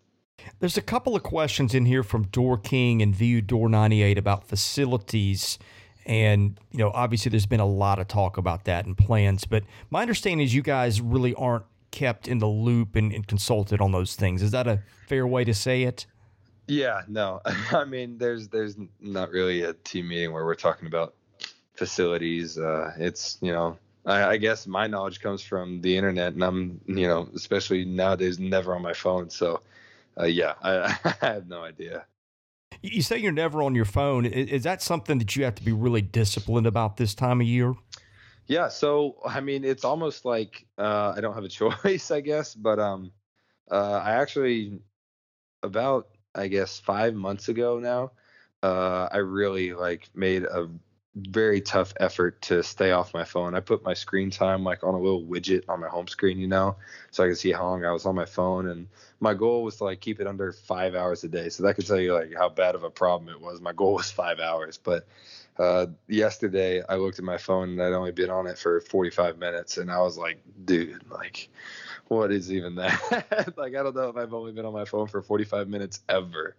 [0.60, 4.48] There's a couple of questions in here from Door King and View Door 98 about
[4.48, 5.58] facilities.
[6.06, 9.64] And, you know, obviously there's been a lot of talk about that and plans, but
[9.90, 13.92] my understanding is you guys really aren't kept in the loop and, and consulted on
[13.92, 14.42] those things.
[14.42, 16.08] Is that a fair way to say it?
[16.68, 17.40] Yeah, no.
[17.72, 21.14] I mean, there's there's not really a team meeting where we're talking about
[21.76, 22.58] facilities.
[22.58, 26.82] Uh, it's you know, I, I, guess my knowledge comes from the internet, and I'm
[26.88, 29.30] you know, especially nowadays, never on my phone.
[29.30, 29.62] So,
[30.20, 32.06] uh, yeah, I, I, have no idea.
[32.82, 34.26] You say you're never on your phone.
[34.26, 37.48] Is, is that something that you have to be really disciplined about this time of
[37.48, 37.76] year?
[38.48, 38.68] Yeah.
[38.68, 42.56] So, I mean, it's almost like uh, I don't have a choice, I guess.
[42.56, 43.12] But um,
[43.72, 44.82] uh, I actually
[45.64, 48.12] about I guess five months ago now,
[48.64, 50.70] uh, I really like made a
[51.16, 53.56] very tough effort to stay off my phone.
[53.56, 56.48] I put my screen time like on a little widget on my home screen, you
[56.48, 56.78] know,
[57.12, 58.68] so I could see how long I was on my phone.
[58.70, 58.88] And
[59.20, 61.50] my goal was to like keep it under five hours a day.
[61.50, 63.62] So that could tell you like how bad of a problem it was.
[63.62, 65.08] My goal was five hours, but
[65.58, 69.38] uh, yesterday I looked at my phone and I'd only been on it for 45
[69.38, 71.50] minutes, and I was like, dude, like
[72.08, 73.54] what is even that?
[73.58, 76.56] like, I don't know if I've only been on my phone for 45 minutes ever.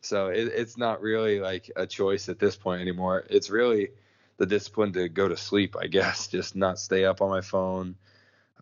[0.00, 3.24] So it, it's not really like a choice at this point anymore.
[3.30, 3.90] It's really
[4.36, 6.26] the discipline to go to sleep, I guess.
[6.28, 7.96] Just not stay up on my phone.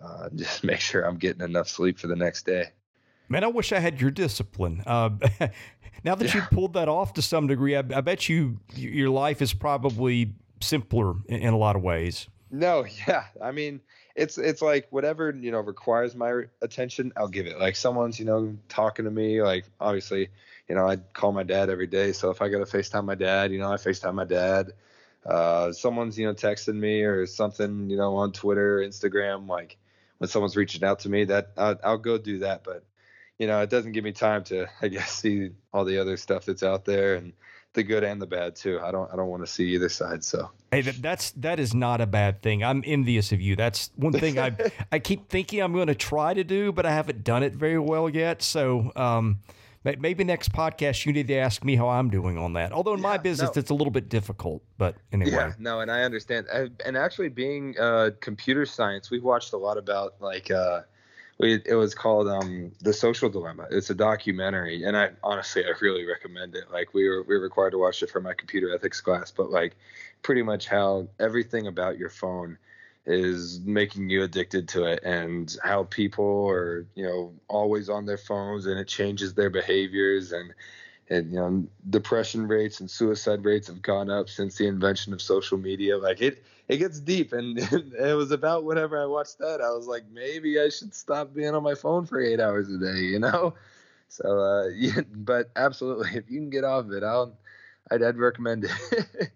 [0.00, 2.70] Uh, just make sure I'm getting enough sleep for the next day.
[3.32, 4.82] Man, I wish I had your discipline.
[4.84, 5.08] Uh,
[6.04, 6.34] now that yeah.
[6.34, 10.34] you pulled that off to some degree, I, I, bet you your life is probably
[10.60, 12.28] simpler in, in a lot of ways.
[12.50, 13.24] No, yeah.
[13.42, 13.80] I mean,
[14.14, 17.58] it's it's like whatever you know requires my attention, I'll give it.
[17.58, 20.28] Like someone's you know talking to me, like obviously
[20.68, 23.14] you know I call my dad every day, so if I got to Facetime my
[23.14, 24.72] dad, you know I Facetime my dad.
[25.24, 29.78] Uh, someone's you know texting me or something you know on Twitter, Instagram, like
[30.18, 32.62] when someone's reaching out to me, that I'll, I'll go do that.
[32.62, 32.84] But
[33.42, 36.44] you know it doesn't give me time to I guess see all the other stuff
[36.46, 37.32] that's out there and
[37.74, 38.78] the good and the bad too.
[38.80, 40.22] I don't I don't want to see either side.
[40.22, 42.62] So hey, that's that is not a bad thing.
[42.62, 43.56] I'm envious of you.
[43.56, 44.54] That's one thing I
[44.92, 47.78] I keep thinking I'm going to try to do, but I haven't done it very
[47.80, 48.42] well yet.
[48.42, 49.40] So um,
[49.82, 52.70] maybe next podcast you need to ask me how I'm doing on that.
[52.70, 53.60] Although in yeah, my business no.
[53.60, 55.32] it's a little bit difficult, but anyway.
[55.32, 56.46] Yeah, no, and I understand.
[56.84, 60.48] And actually, being uh, computer science, we've watched a lot about like.
[60.48, 60.82] Uh,
[61.42, 63.66] we, it was called um, the social dilemma.
[63.70, 66.70] It's a documentary and i honestly i really recommend it.
[66.72, 69.50] Like we were we were required to watch it for my computer ethics class but
[69.50, 69.74] like
[70.22, 72.56] pretty much how everything about your phone
[73.04, 78.16] is making you addicted to it and how people are you know always on their
[78.16, 80.54] phones and it changes their behaviors and
[81.12, 85.20] and you know depression rates and suicide rates have gone up since the invention of
[85.20, 85.98] social media.
[85.98, 89.86] Like it it gets deep and it was about whenever i watched that i was
[89.86, 93.18] like maybe i should stop being on my phone for eight hours a day you
[93.18, 93.54] know?
[94.08, 97.32] So uh yeah but absolutely if you can get off it i'll
[97.90, 99.30] i'd, I'd recommend it.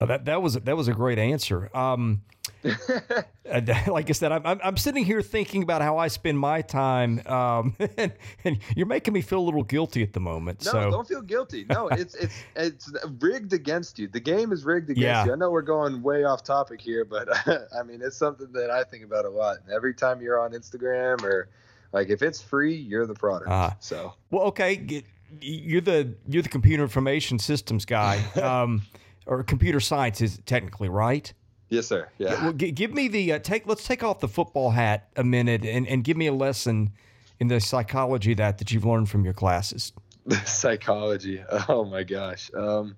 [0.00, 1.70] That that was that was a great answer.
[1.76, 2.22] Um
[3.86, 7.76] like I said, I'm, I'm sitting here thinking about how I spend my time, um,
[7.96, 8.12] and,
[8.44, 10.64] and, you're making me feel a little guilty at the moment.
[10.64, 10.90] No, so.
[10.90, 11.66] don't feel guilty.
[11.68, 14.08] No, it's it's it's rigged against you.
[14.08, 15.24] The game is rigged against yeah.
[15.24, 15.32] you.
[15.32, 18.84] I know we're going way off topic here, but I mean it's something that I
[18.84, 19.58] think about a lot.
[19.64, 21.48] And every time you're on Instagram or
[21.92, 23.50] like if it's free, you're the product.
[23.50, 25.02] Uh, so well, okay,
[25.40, 28.82] you're the you're the computer information systems guy, um,
[29.26, 31.32] or computer science is technically right.
[31.72, 32.10] Yes, sir.
[32.18, 32.44] Yeah.
[32.44, 33.66] Well, g- give me the uh, take.
[33.66, 36.92] Let's take off the football hat a minute and, and give me a lesson
[37.40, 39.94] in the psychology that that you've learned from your classes.
[40.44, 41.42] psychology.
[41.70, 42.50] Oh my gosh.
[42.52, 42.96] Um,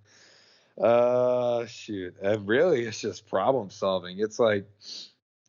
[0.77, 2.17] uh, shoot.
[2.21, 4.19] And really, it's just problem solving.
[4.19, 4.67] It's like,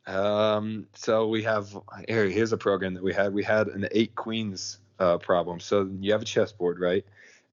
[0.05, 1.75] um, so we have
[2.07, 2.29] here.
[2.29, 3.33] Here's a program that we had.
[3.33, 5.59] We had an eight queens uh, problem.
[5.59, 7.03] So you have a chessboard, right?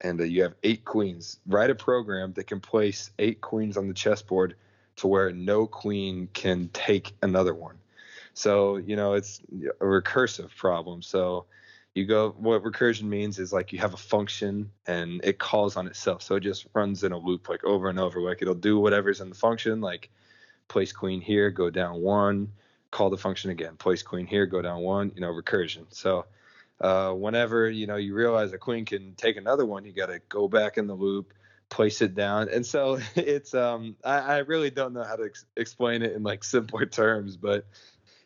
[0.03, 1.39] And uh, you have eight queens.
[1.47, 4.55] Write a program that can place eight queens on the chessboard
[5.03, 7.77] to where no queen can take another one.
[8.35, 9.41] So, you know, it's
[9.81, 11.03] a recursive problem.
[11.03, 11.47] So
[11.93, 15.88] you go, what recursion means is like you have a function and it calls on
[15.88, 16.23] itself.
[16.23, 18.21] So it just runs in a loop like over and over.
[18.21, 20.09] Like it'll do whatever's in the function, like
[20.69, 22.53] place queen here, go down one,
[22.93, 25.85] call the function again, place queen here, go down one, you know, recursion.
[25.88, 26.27] So
[26.81, 30.21] uh, whenever, you know, you realize a queen can take another one, you got to
[30.29, 31.33] go back in the loop,
[31.73, 32.49] place it down.
[32.51, 36.23] And so it's um I, I really don't know how to ex- explain it in
[36.23, 37.67] like simpler terms, but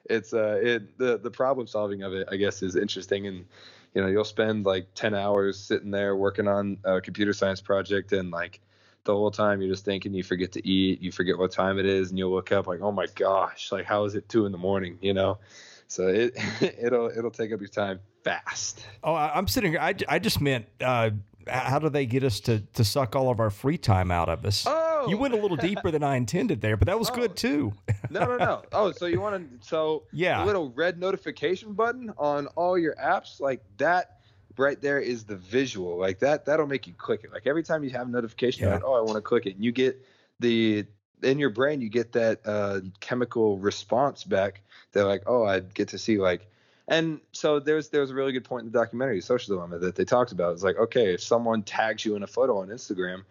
[0.04, 3.26] it's uh it the the problem solving of it I guess is interesting.
[3.26, 3.46] And
[3.94, 8.12] you know you'll spend like 10 hours sitting there working on a computer science project
[8.12, 8.60] and like
[9.04, 11.86] the whole time you're just thinking you forget to eat you forget what time it
[11.86, 14.52] is and you'll look up like oh my gosh like how is it two in
[14.52, 14.98] the morning?
[15.00, 15.38] You know?
[15.86, 18.84] So it it'll it'll take up your time fast.
[19.04, 21.10] Oh i'm sitting here i, I just meant uh
[21.48, 24.44] how do they get us to to suck all of our free time out of
[24.44, 24.64] us?
[24.66, 27.14] Oh, you went a little deeper than I intended there, but that was oh.
[27.14, 27.72] good too.
[28.10, 28.62] no, no, no.
[28.72, 29.66] Oh, so you want to?
[29.66, 34.20] So yeah, the little red notification button on all your apps, like that,
[34.56, 35.98] right there is the visual.
[35.98, 37.32] Like that, that'll make you click it.
[37.32, 38.74] Like every time you have a notification, yeah.
[38.74, 40.04] like, oh, I want to click it, and you get
[40.40, 40.86] the
[41.22, 44.62] in your brain, you get that uh, chemical response back.
[44.92, 46.48] They're like, oh, I get to see like
[46.88, 50.04] and so there's there's a really good point in the documentary, Social Dilemma, that they
[50.04, 50.52] talked about.
[50.52, 53.24] It's like, okay, if someone tags you in a photo on Instagram,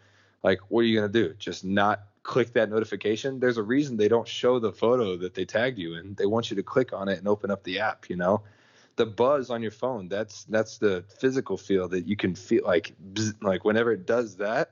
[0.43, 1.33] like, what are you gonna do?
[1.39, 3.39] Just not click that notification?
[3.39, 6.15] There's a reason they don't show the photo that they tagged you in.
[6.15, 8.09] They want you to click on it and open up the app.
[8.09, 8.41] You know,
[8.97, 10.09] the buzz on your phone.
[10.09, 12.93] That's that's the physical feel that you can feel like
[13.41, 14.71] like whenever it does that.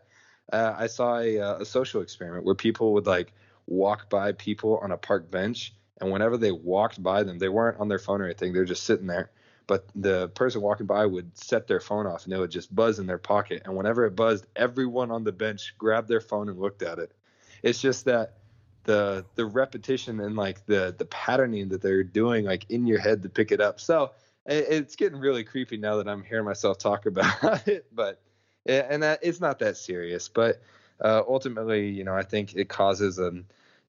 [0.52, 3.32] Uh, I saw a, uh, a social experiment where people would like
[3.66, 7.80] walk by people on a park bench and whenever they walked by them, they weren't
[7.80, 8.52] on their phone or anything.
[8.52, 9.32] They're just sitting there.
[9.68, 13.00] But the person walking by would set their phone off and it would just buzz
[13.00, 13.62] in their pocket.
[13.64, 17.14] And whenever it buzzed, everyone on the bench grabbed their phone and looked at it.
[17.64, 18.34] It's just that
[18.84, 23.24] the the repetition and like the the patterning that they're doing like in your head
[23.24, 23.80] to pick it up.
[23.80, 24.12] So
[24.46, 27.86] it's getting really creepy now that I'm hearing myself talk about it.
[27.94, 28.20] But
[28.66, 30.28] and that it's not that serious.
[30.28, 30.62] But
[31.00, 33.32] uh, ultimately, you know, I think it causes a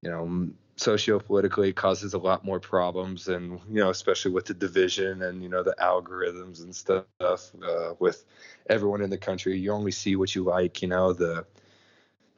[0.00, 4.54] you know sociopolitically it causes a lot more problems and you know especially with the
[4.54, 8.24] division and you know the algorithms and stuff uh, with
[8.68, 9.56] everyone in the country.
[9.56, 11.46] You only see what you like you know the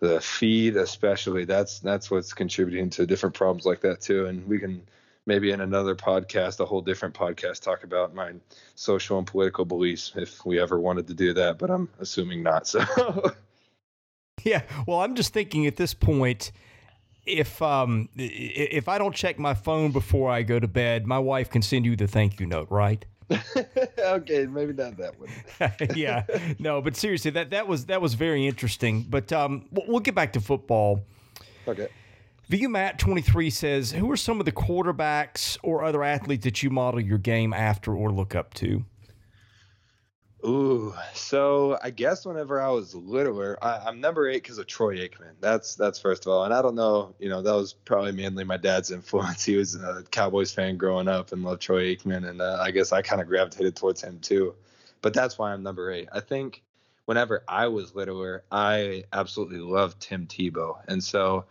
[0.01, 4.27] the feed especially that's that's what's contributing to different problems like that too.
[4.27, 4.83] And we can
[5.27, 8.33] maybe in another podcast a whole different podcast talk about my
[8.75, 12.67] social and political beliefs if we ever wanted to do that but i'm assuming not
[12.67, 12.83] so.
[14.45, 16.53] Yeah well i'm just thinking at this point
[17.27, 21.51] if um if I don't check my phone before I go to bed, my wife
[21.51, 23.05] can send you the thank you note, right?
[23.99, 25.29] okay, maybe not that one.
[25.97, 26.25] yeah,
[26.59, 29.03] no, but seriously, that that was that was very interesting.
[29.09, 31.05] But um, we'll get back to football.
[31.67, 31.89] Okay.
[32.49, 36.63] VU Matt twenty three says, "Who are some of the quarterbacks or other athletes that
[36.63, 38.85] you model your game after or look up to?"
[40.47, 44.97] Ooh, so I guess whenever I was littler, I, am number eight because of Troy
[44.99, 45.33] Aikman.
[45.41, 48.45] That's that's first of all, and I don't know, you know, that was probably mainly
[48.45, 49.45] my dad's influence.
[49.47, 52.93] He was a Cowboys fan growing up and loved Troy Aikman, and uh, I guess
[52.93, 54.55] I kind of gravitated towards him too.
[55.03, 56.09] But that's why I'm number eight.
[56.13, 56.63] I think
[57.07, 61.47] whenever I was littler, I absolutely loved Tim Tebow, and so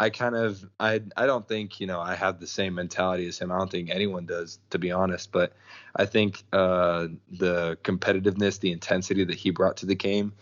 [0.00, 3.38] I kind of I I don't think you know I have the same mentality as
[3.38, 3.52] him.
[3.52, 5.30] I don't think anyone does, to be honest.
[5.30, 5.52] But
[5.94, 10.32] I think uh, the competitiveness, the intensity that he brought to the game,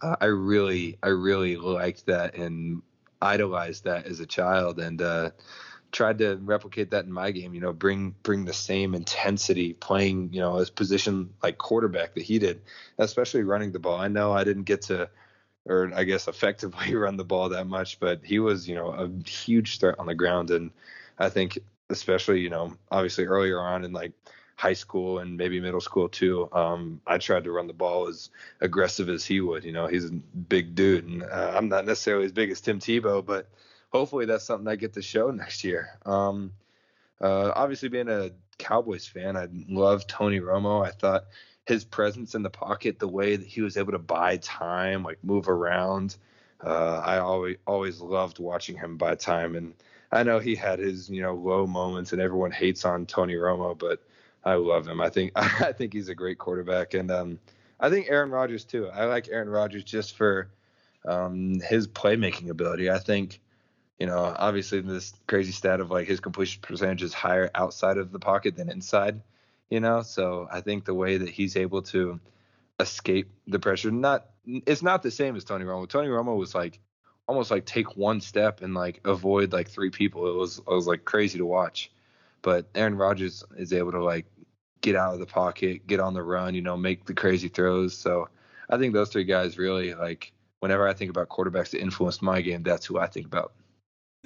[0.00, 2.80] uh, I really I really liked that and
[3.20, 5.30] idolized that as a child and uh,
[5.90, 7.54] tried to replicate that in my game.
[7.54, 12.22] You know, bring bring the same intensity playing you know his position like quarterback that
[12.22, 12.62] he did,
[12.98, 13.98] especially running the ball.
[13.98, 15.10] I know I didn't get to
[15.68, 19.28] or I guess effectively run the ball that much, but he was, you know, a
[19.28, 20.50] huge threat on the ground.
[20.50, 20.70] And
[21.18, 21.58] I think
[21.90, 24.12] especially you know obviously earlier on in like
[24.56, 26.48] high school and maybe middle school too.
[26.52, 29.62] Um, I tried to run the ball as aggressive as he would.
[29.62, 32.80] You know, he's a big dude, and uh, I'm not necessarily as big as Tim
[32.80, 33.48] Tebow, but
[33.90, 35.90] hopefully that's something I get to show next year.
[36.04, 36.52] Um,
[37.20, 40.84] uh, obviously, being a Cowboys fan, I love Tony Romo.
[40.84, 41.26] I thought
[41.68, 45.22] his presence in the pocket, the way that he was able to buy time, like
[45.22, 46.16] move around.
[46.64, 49.74] Uh, I always always loved watching him buy time, and
[50.10, 53.78] I know he had his you know low moments, and everyone hates on Tony Romo,
[53.78, 54.02] but
[54.44, 55.00] I love him.
[55.00, 57.38] I think I think he's a great quarterback, and um,
[57.78, 58.88] I think Aaron Rodgers too.
[58.88, 60.48] I like Aaron Rodgers just for
[61.06, 62.90] um, his playmaking ability.
[62.90, 63.40] I think,
[63.98, 68.10] you know, obviously this crazy stat of like his completion percentage is higher outside of
[68.10, 69.20] the pocket than inside.
[69.70, 72.20] You know, so I think the way that he's able to
[72.80, 75.88] escape the pressure, not it's not the same as Tony Romo.
[75.88, 76.80] Tony Romo was like
[77.26, 80.28] almost like take one step and like avoid like three people.
[80.28, 81.90] It was it was like crazy to watch.
[82.40, 84.26] But Aaron Rodgers is able to like
[84.80, 87.96] get out of the pocket, get on the run, you know, make the crazy throws.
[87.96, 88.28] So
[88.70, 92.40] I think those three guys really like whenever I think about quarterbacks that influenced my
[92.40, 93.52] game, that's who I think about.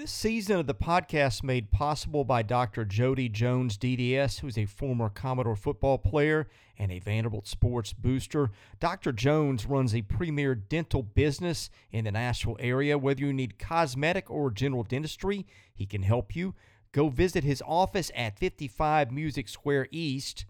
[0.02, 2.84] This season of the podcast made possible by Dr.
[2.84, 8.50] Jody Jones, DDS, who is a former Commodore football player and a Vanderbilt sports booster.
[8.80, 9.12] Dr.
[9.12, 12.98] Jones runs a premier dental business in the Nashville area.
[12.98, 16.56] Whether you need cosmetic or general dentistry, he can help you.
[16.90, 20.46] Go visit his office at 55 Music Square East.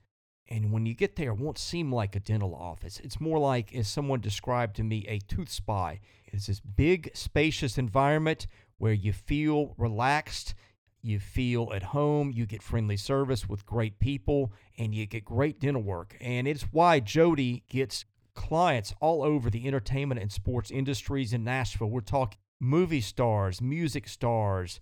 [0.48, 3.00] And when you get there, it won't seem like a dental office.
[3.05, 6.00] It's more like, as someone described to me, a tooth spy.
[6.24, 8.46] It's this big, spacious environment
[8.83, 10.57] where you feel relaxed,
[11.03, 15.61] you feel at home, you get friendly service with great people, and you get great
[15.61, 16.16] dental work.
[16.20, 18.05] And it's why Jody gets
[18.35, 21.91] clients all over the entertainment and sports industries in Nashville.
[21.91, 24.80] We're talking movie stars, music stars,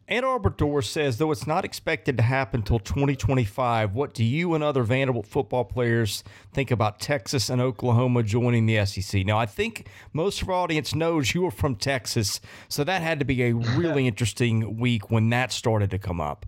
[0.09, 4.55] Ann Arbor Door says, though it's not expected to happen until 2025, what do you
[4.55, 6.25] and other Vanderbilt football players
[6.55, 9.27] think about Texas and Oklahoma joining the SEC?
[9.27, 13.19] Now, I think most of our audience knows you are from Texas, so that had
[13.19, 16.47] to be a really interesting week when that started to come up.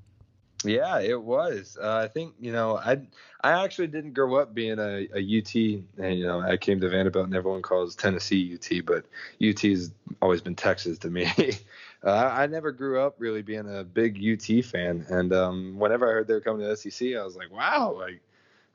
[0.64, 1.76] Yeah, it was.
[1.80, 3.06] Uh, I think you know, I
[3.42, 5.54] I actually didn't grow up being a, a UT,
[5.98, 9.04] and you know, I came to Vanderbilt, and everyone calls Tennessee UT, but
[9.40, 9.92] UT has
[10.22, 11.26] always been Texas to me.
[12.04, 16.12] uh, I never grew up really being a big UT fan, and um, whenever I
[16.12, 18.20] heard they were coming to SEC, I was like, wow, like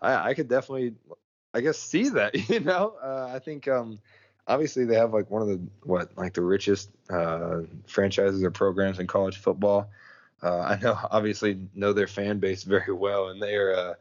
[0.01, 0.93] I, I could definitely,
[1.53, 2.35] I guess, see that.
[2.49, 3.99] You know, uh, I think um,
[4.47, 8.99] obviously they have like one of the what like the richest uh, franchises or programs
[8.99, 9.89] in college football.
[10.41, 13.97] Uh, I know obviously know their fan base very well, and they are a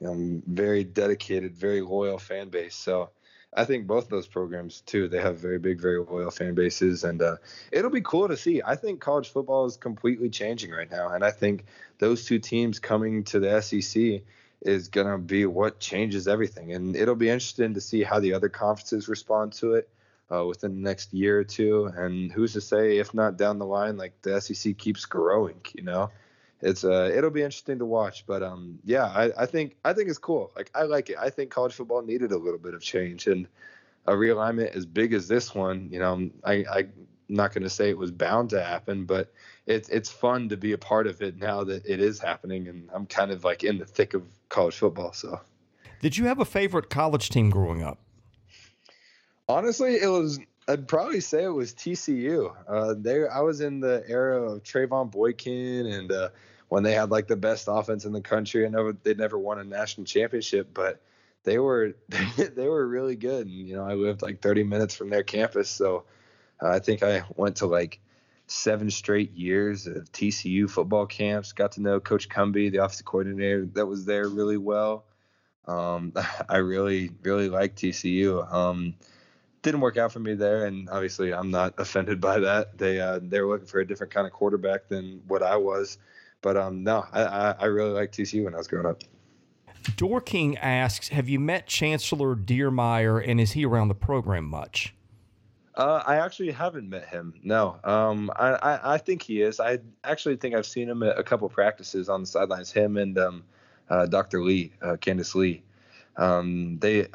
[0.00, 2.74] you know, very dedicated, very loyal fan base.
[2.74, 3.10] So
[3.56, 5.08] I think both those programs too.
[5.08, 7.36] They have very big, very loyal fan bases, and uh,
[7.70, 8.62] it'll be cool to see.
[8.64, 11.64] I think college football is completely changing right now, and I think
[11.98, 14.22] those two teams coming to the SEC
[14.62, 16.72] is going to be what changes everything.
[16.72, 19.88] And it'll be interesting to see how the other conferences respond to it
[20.32, 21.90] uh, within the next year or two.
[21.96, 25.82] And who's to say, if not down the line, like the SEC keeps growing, you
[25.82, 26.10] know?
[26.64, 28.26] it's uh it'll be interesting to watch.
[28.26, 30.50] But um yeah, I, I think I think it's cool.
[30.56, 31.16] Like I like it.
[31.20, 33.46] I think college football needed a little bit of change and
[34.06, 35.88] a realignment as big as this one.
[35.92, 36.92] You know, I I'm
[37.28, 39.32] not going to say it was bound to happen, but
[39.66, 42.88] it's it's fun to be a part of it now that it is happening, and
[42.92, 45.12] I'm kind of like in the thick of college football.
[45.12, 45.40] So,
[46.00, 47.98] did you have a favorite college team growing up?
[49.48, 52.54] Honestly, it was I'd probably say it was TCU.
[52.68, 56.28] Uh, I was in the era of Trevone Boykin, and uh,
[56.68, 58.64] when they had like the best offense in the country.
[58.66, 61.00] I know they'd never won a national championship, but
[61.44, 61.94] they were
[62.36, 63.46] they were really good.
[63.46, 66.04] And you know, I lived like 30 minutes from their campus, so
[66.62, 68.00] uh, I think I went to like
[68.46, 71.52] seven straight years of TCU football camps.
[71.52, 75.04] Got to know Coach Cumbie, the offensive coordinator that was there, really well.
[75.66, 76.12] Um,
[76.48, 78.52] I really really liked TCU.
[78.52, 78.94] Um,
[79.64, 82.78] didn't work out for me there, and obviously I'm not offended by that.
[82.78, 85.98] They uh, they were looking for a different kind of quarterback than what I was,
[86.42, 89.02] but um, no, I, I really liked TCU when I was growing up.
[89.96, 94.94] Dorking asks, "Have you met Chancellor Diermeier, and is he around the program much?"
[95.74, 97.34] Uh, I actually haven't met him.
[97.42, 99.58] No, um, I, I, I, think he is.
[99.58, 102.70] I actually think I've seen him at a couple practices on the sidelines.
[102.70, 103.44] Him and um,
[103.90, 104.44] uh, Dr.
[104.44, 105.63] Lee, uh, Candice Lee.
[106.16, 107.06] Um, they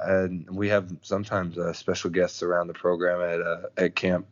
[0.52, 4.28] we have sometimes uh, special guests around the program at uh, at camp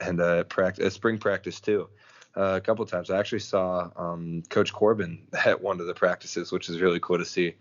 [0.00, 1.88] and uh, practice, spring practice too.
[2.36, 3.10] Uh, a couple times.
[3.10, 7.18] I actually saw um, Coach Corbin at one of the practices, which is really cool
[7.18, 7.54] to see.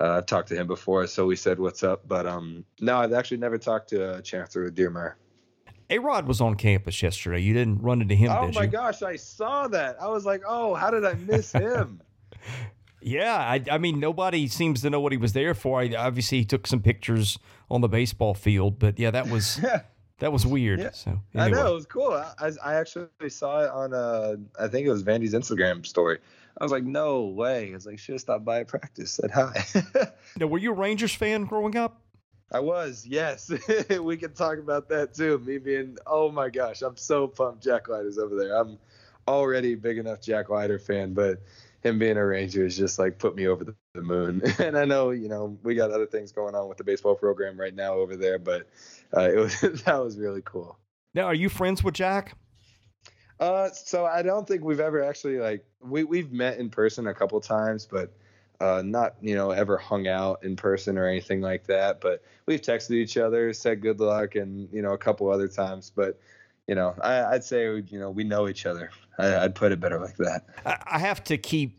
[0.00, 2.06] Uh, I've talked to him before, so we said what's up.
[2.06, 5.14] But um, no, I've actually never talked to uh, Chancellor Diermeier.
[5.90, 7.40] A Rod was on campus yesterday.
[7.40, 8.68] You didn't run into him, oh my you?
[8.68, 9.96] gosh, I saw that.
[10.00, 12.00] I was like, oh, how did I miss him?
[13.00, 15.80] yeah, I, I, mean, nobody seems to know what he was there for.
[15.80, 17.38] I, obviously, he took some pictures
[17.70, 19.60] on the baseball field, but yeah, that was
[20.18, 20.80] that was weird.
[20.80, 20.90] Yeah.
[20.92, 21.58] So anyway.
[21.58, 22.12] I know it was cool.
[22.12, 26.18] I, I actually saw it on uh, I think it was Vandy's Instagram story.
[26.60, 27.70] I was like, no way.
[27.70, 29.12] I was like, should have stopped by at practice.
[29.12, 29.64] Said hi.
[30.36, 32.02] now, were you a Rangers fan growing up?
[32.50, 33.52] I was, yes.
[34.00, 35.38] we can talk about that too.
[35.38, 38.56] Me being, oh my gosh, I'm so pumped Jack Leiter's over there.
[38.56, 38.78] I'm
[39.28, 41.42] already big enough Jack Leiter fan, but
[41.82, 44.42] him being a Ranger is just like put me over the, the moon.
[44.58, 47.58] and I know, you know, we got other things going on with the baseball program
[47.58, 48.68] right now over there, but
[49.16, 50.78] uh, it was that was really cool.
[51.14, 52.36] Now, are you friends with Jack?
[53.40, 57.14] Uh, so I don't think we've ever actually like we we've met in person a
[57.14, 58.12] couple times, but
[58.60, 62.00] uh, not you know ever hung out in person or anything like that.
[62.00, 65.92] But we've texted each other, said good luck, and you know a couple other times.
[65.94, 66.18] But
[66.68, 68.90] you know, I, would say you know we know each other.
[69.18, 70.44] I, would put it better like that.
[70.64, 71.78] I have to keep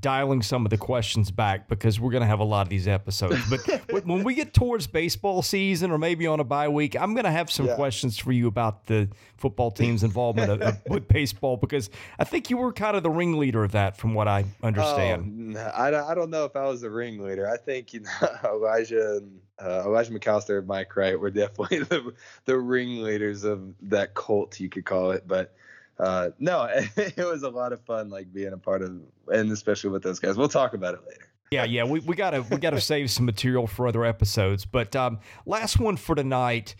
[0.00, 2.88] dialing some of the questions back because we're going to have a lot of these
[2.88, 3.38] episodes.
[3.48, 7.24] But when we get towards baseball season or maybe on a bye week, I'm going
[7.24, 7.76] to have some yeah.
[7.76, 12.50] questions for you about the football team's involvement of, of, with baseball because I think
[12.50, 15.56] you were kind of the ringleader of that, from what I oh, understand.
[15.56, 17.48] Oh, I, I don't know if I was the ringleader.
[17.48, 22.14] I think you know Elijah and uh, Elijah McAllister and Mike Wright were definitely the
[22.44, 25.54] the ringleaders of that cult, you could call it, but
[25.98, 26.64] uh, no,
[26.96, 30.18] it was a lot of fun, like being a part of, and especially with those
[30.18, 30.36] guys.
[30.36, 31.28] We'll talk about it later.
[31.50, 34.64] Yeah, yeah, we, we gotta we gotta save some material for other episodes.
[34.64, 36.74] But um, last one for tonight.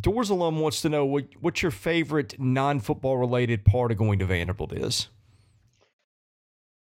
[0.00, 4.18] Doors alum wants to know what what your favorite non football related part of going
[4.20, 5.08] to Vanderbilt is.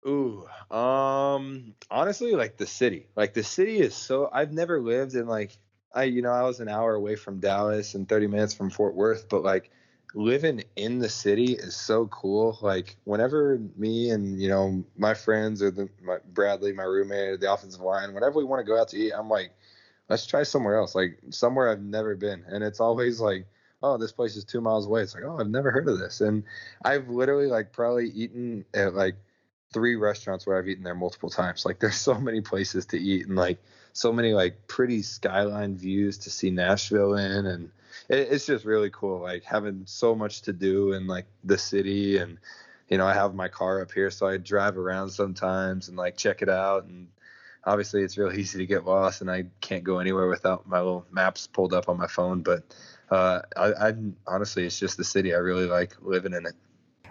[0.08, 3.08] Ooh, um, honestly, like the city.
[3.16, 4.30] Like the city is so.
[4.32, 5.58] I've never lived in like
[5.94, 8.94] I, you know, I was an hour away from Dallas and 30 minutes from Fort
[8.94, 9.72] Worth, but like
[10.14, 12.58] living in the city is so cool.
[12.62, 17.52] Like whenever me and you know my friends or the my Bradley, my roommate, the
[17.52, 19.52] offensive line, whenever we want to go out to eat, I'm like,
[20.10, 22.44] let's try somewhere else, like somewhere I've never been.
[22.48, 23.46] And it's always like,
[23.82, 25.02] oh, this place is two miles away.
[25.02, 26.22] It's like, oh, I've never heard of this.
[26.22, 26.44] And
[26.84, 29.16] I've literally like probably eaten at like
[29.72, 31.66] three restaurants where I've eaten there multiple times.
[31.66, 33.60] Like there's so many places to eat and like
[33.94, 37.46] so many like pretty skyline views to see Nashville in.
[37.46, 37.72] And
[38.08, 42.18] it, it's just really cool like having so much to do in like the city.
[42.18, 42.38] And
[42.90, 46.18] you know I have my car up here so I drive around sometimes and like
[46.18, 46.86] check it out.
[46.86, 47.08] And
[47.64, 51.06] obviously it's real easy to get lost and I can't go anywhere without my little
[51.12, 52.42] maps pulled up on my phone.
[52.42, 52.64] But
[53.12, 53.94] uh, I, I
[54.26, 55.34] honestly it's just the city.
[55.34, 56.56] I really like living in it.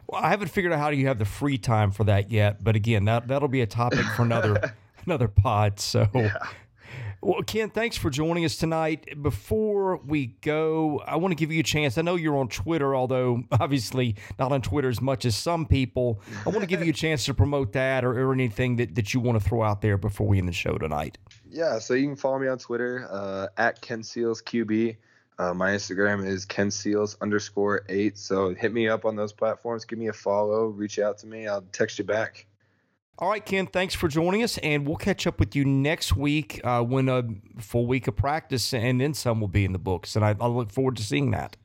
[0.08, 2.64] Well, I haven't figured out how do you have the free time for that yet,
[2.64, 4.74] but again, that that'll be a topic for another
[5.06, 5.80] another pod.
[5.80, 6.38] So yeah.
[7.20, 9.20] Well, Ken, thanks for joining us tonight.
[9.20, 11.98] Before we go, I want to give you a chance.
[11.98, 16.20] I know you're on Twitter, although obviously not on Twitter as much as some people.
[16.46, 19.12] I want to give you a chance to promote that or, or anything that, that
[19.14, 21.18] you want to throw out there before we end the show tonight.
[21.50, 24.96] Yeah, so you can follow me on Twitter uh, at Ken Seals QB.
[25.38, 28.18] Uh, my Instagram is Ken Seals underscore eight.
[28.18, 29.84] So hit me up on those platforms.
[29.84, 30.66] Give me a follow.
[30.66, 31.46] Reach out to me.
[31.46, 32.46] I'll text you back.
[33.20, 36.60] All right, Ken, thanks for joining us, and we'll catch up with you next week
[36.62, 37.24] uh, when a
[37.58, 40.14] full week of practice and then some will be in the books.
[40.14, 41.56] And I, I look forward to seeing that.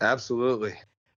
[0.00, 0.74] Absolutely.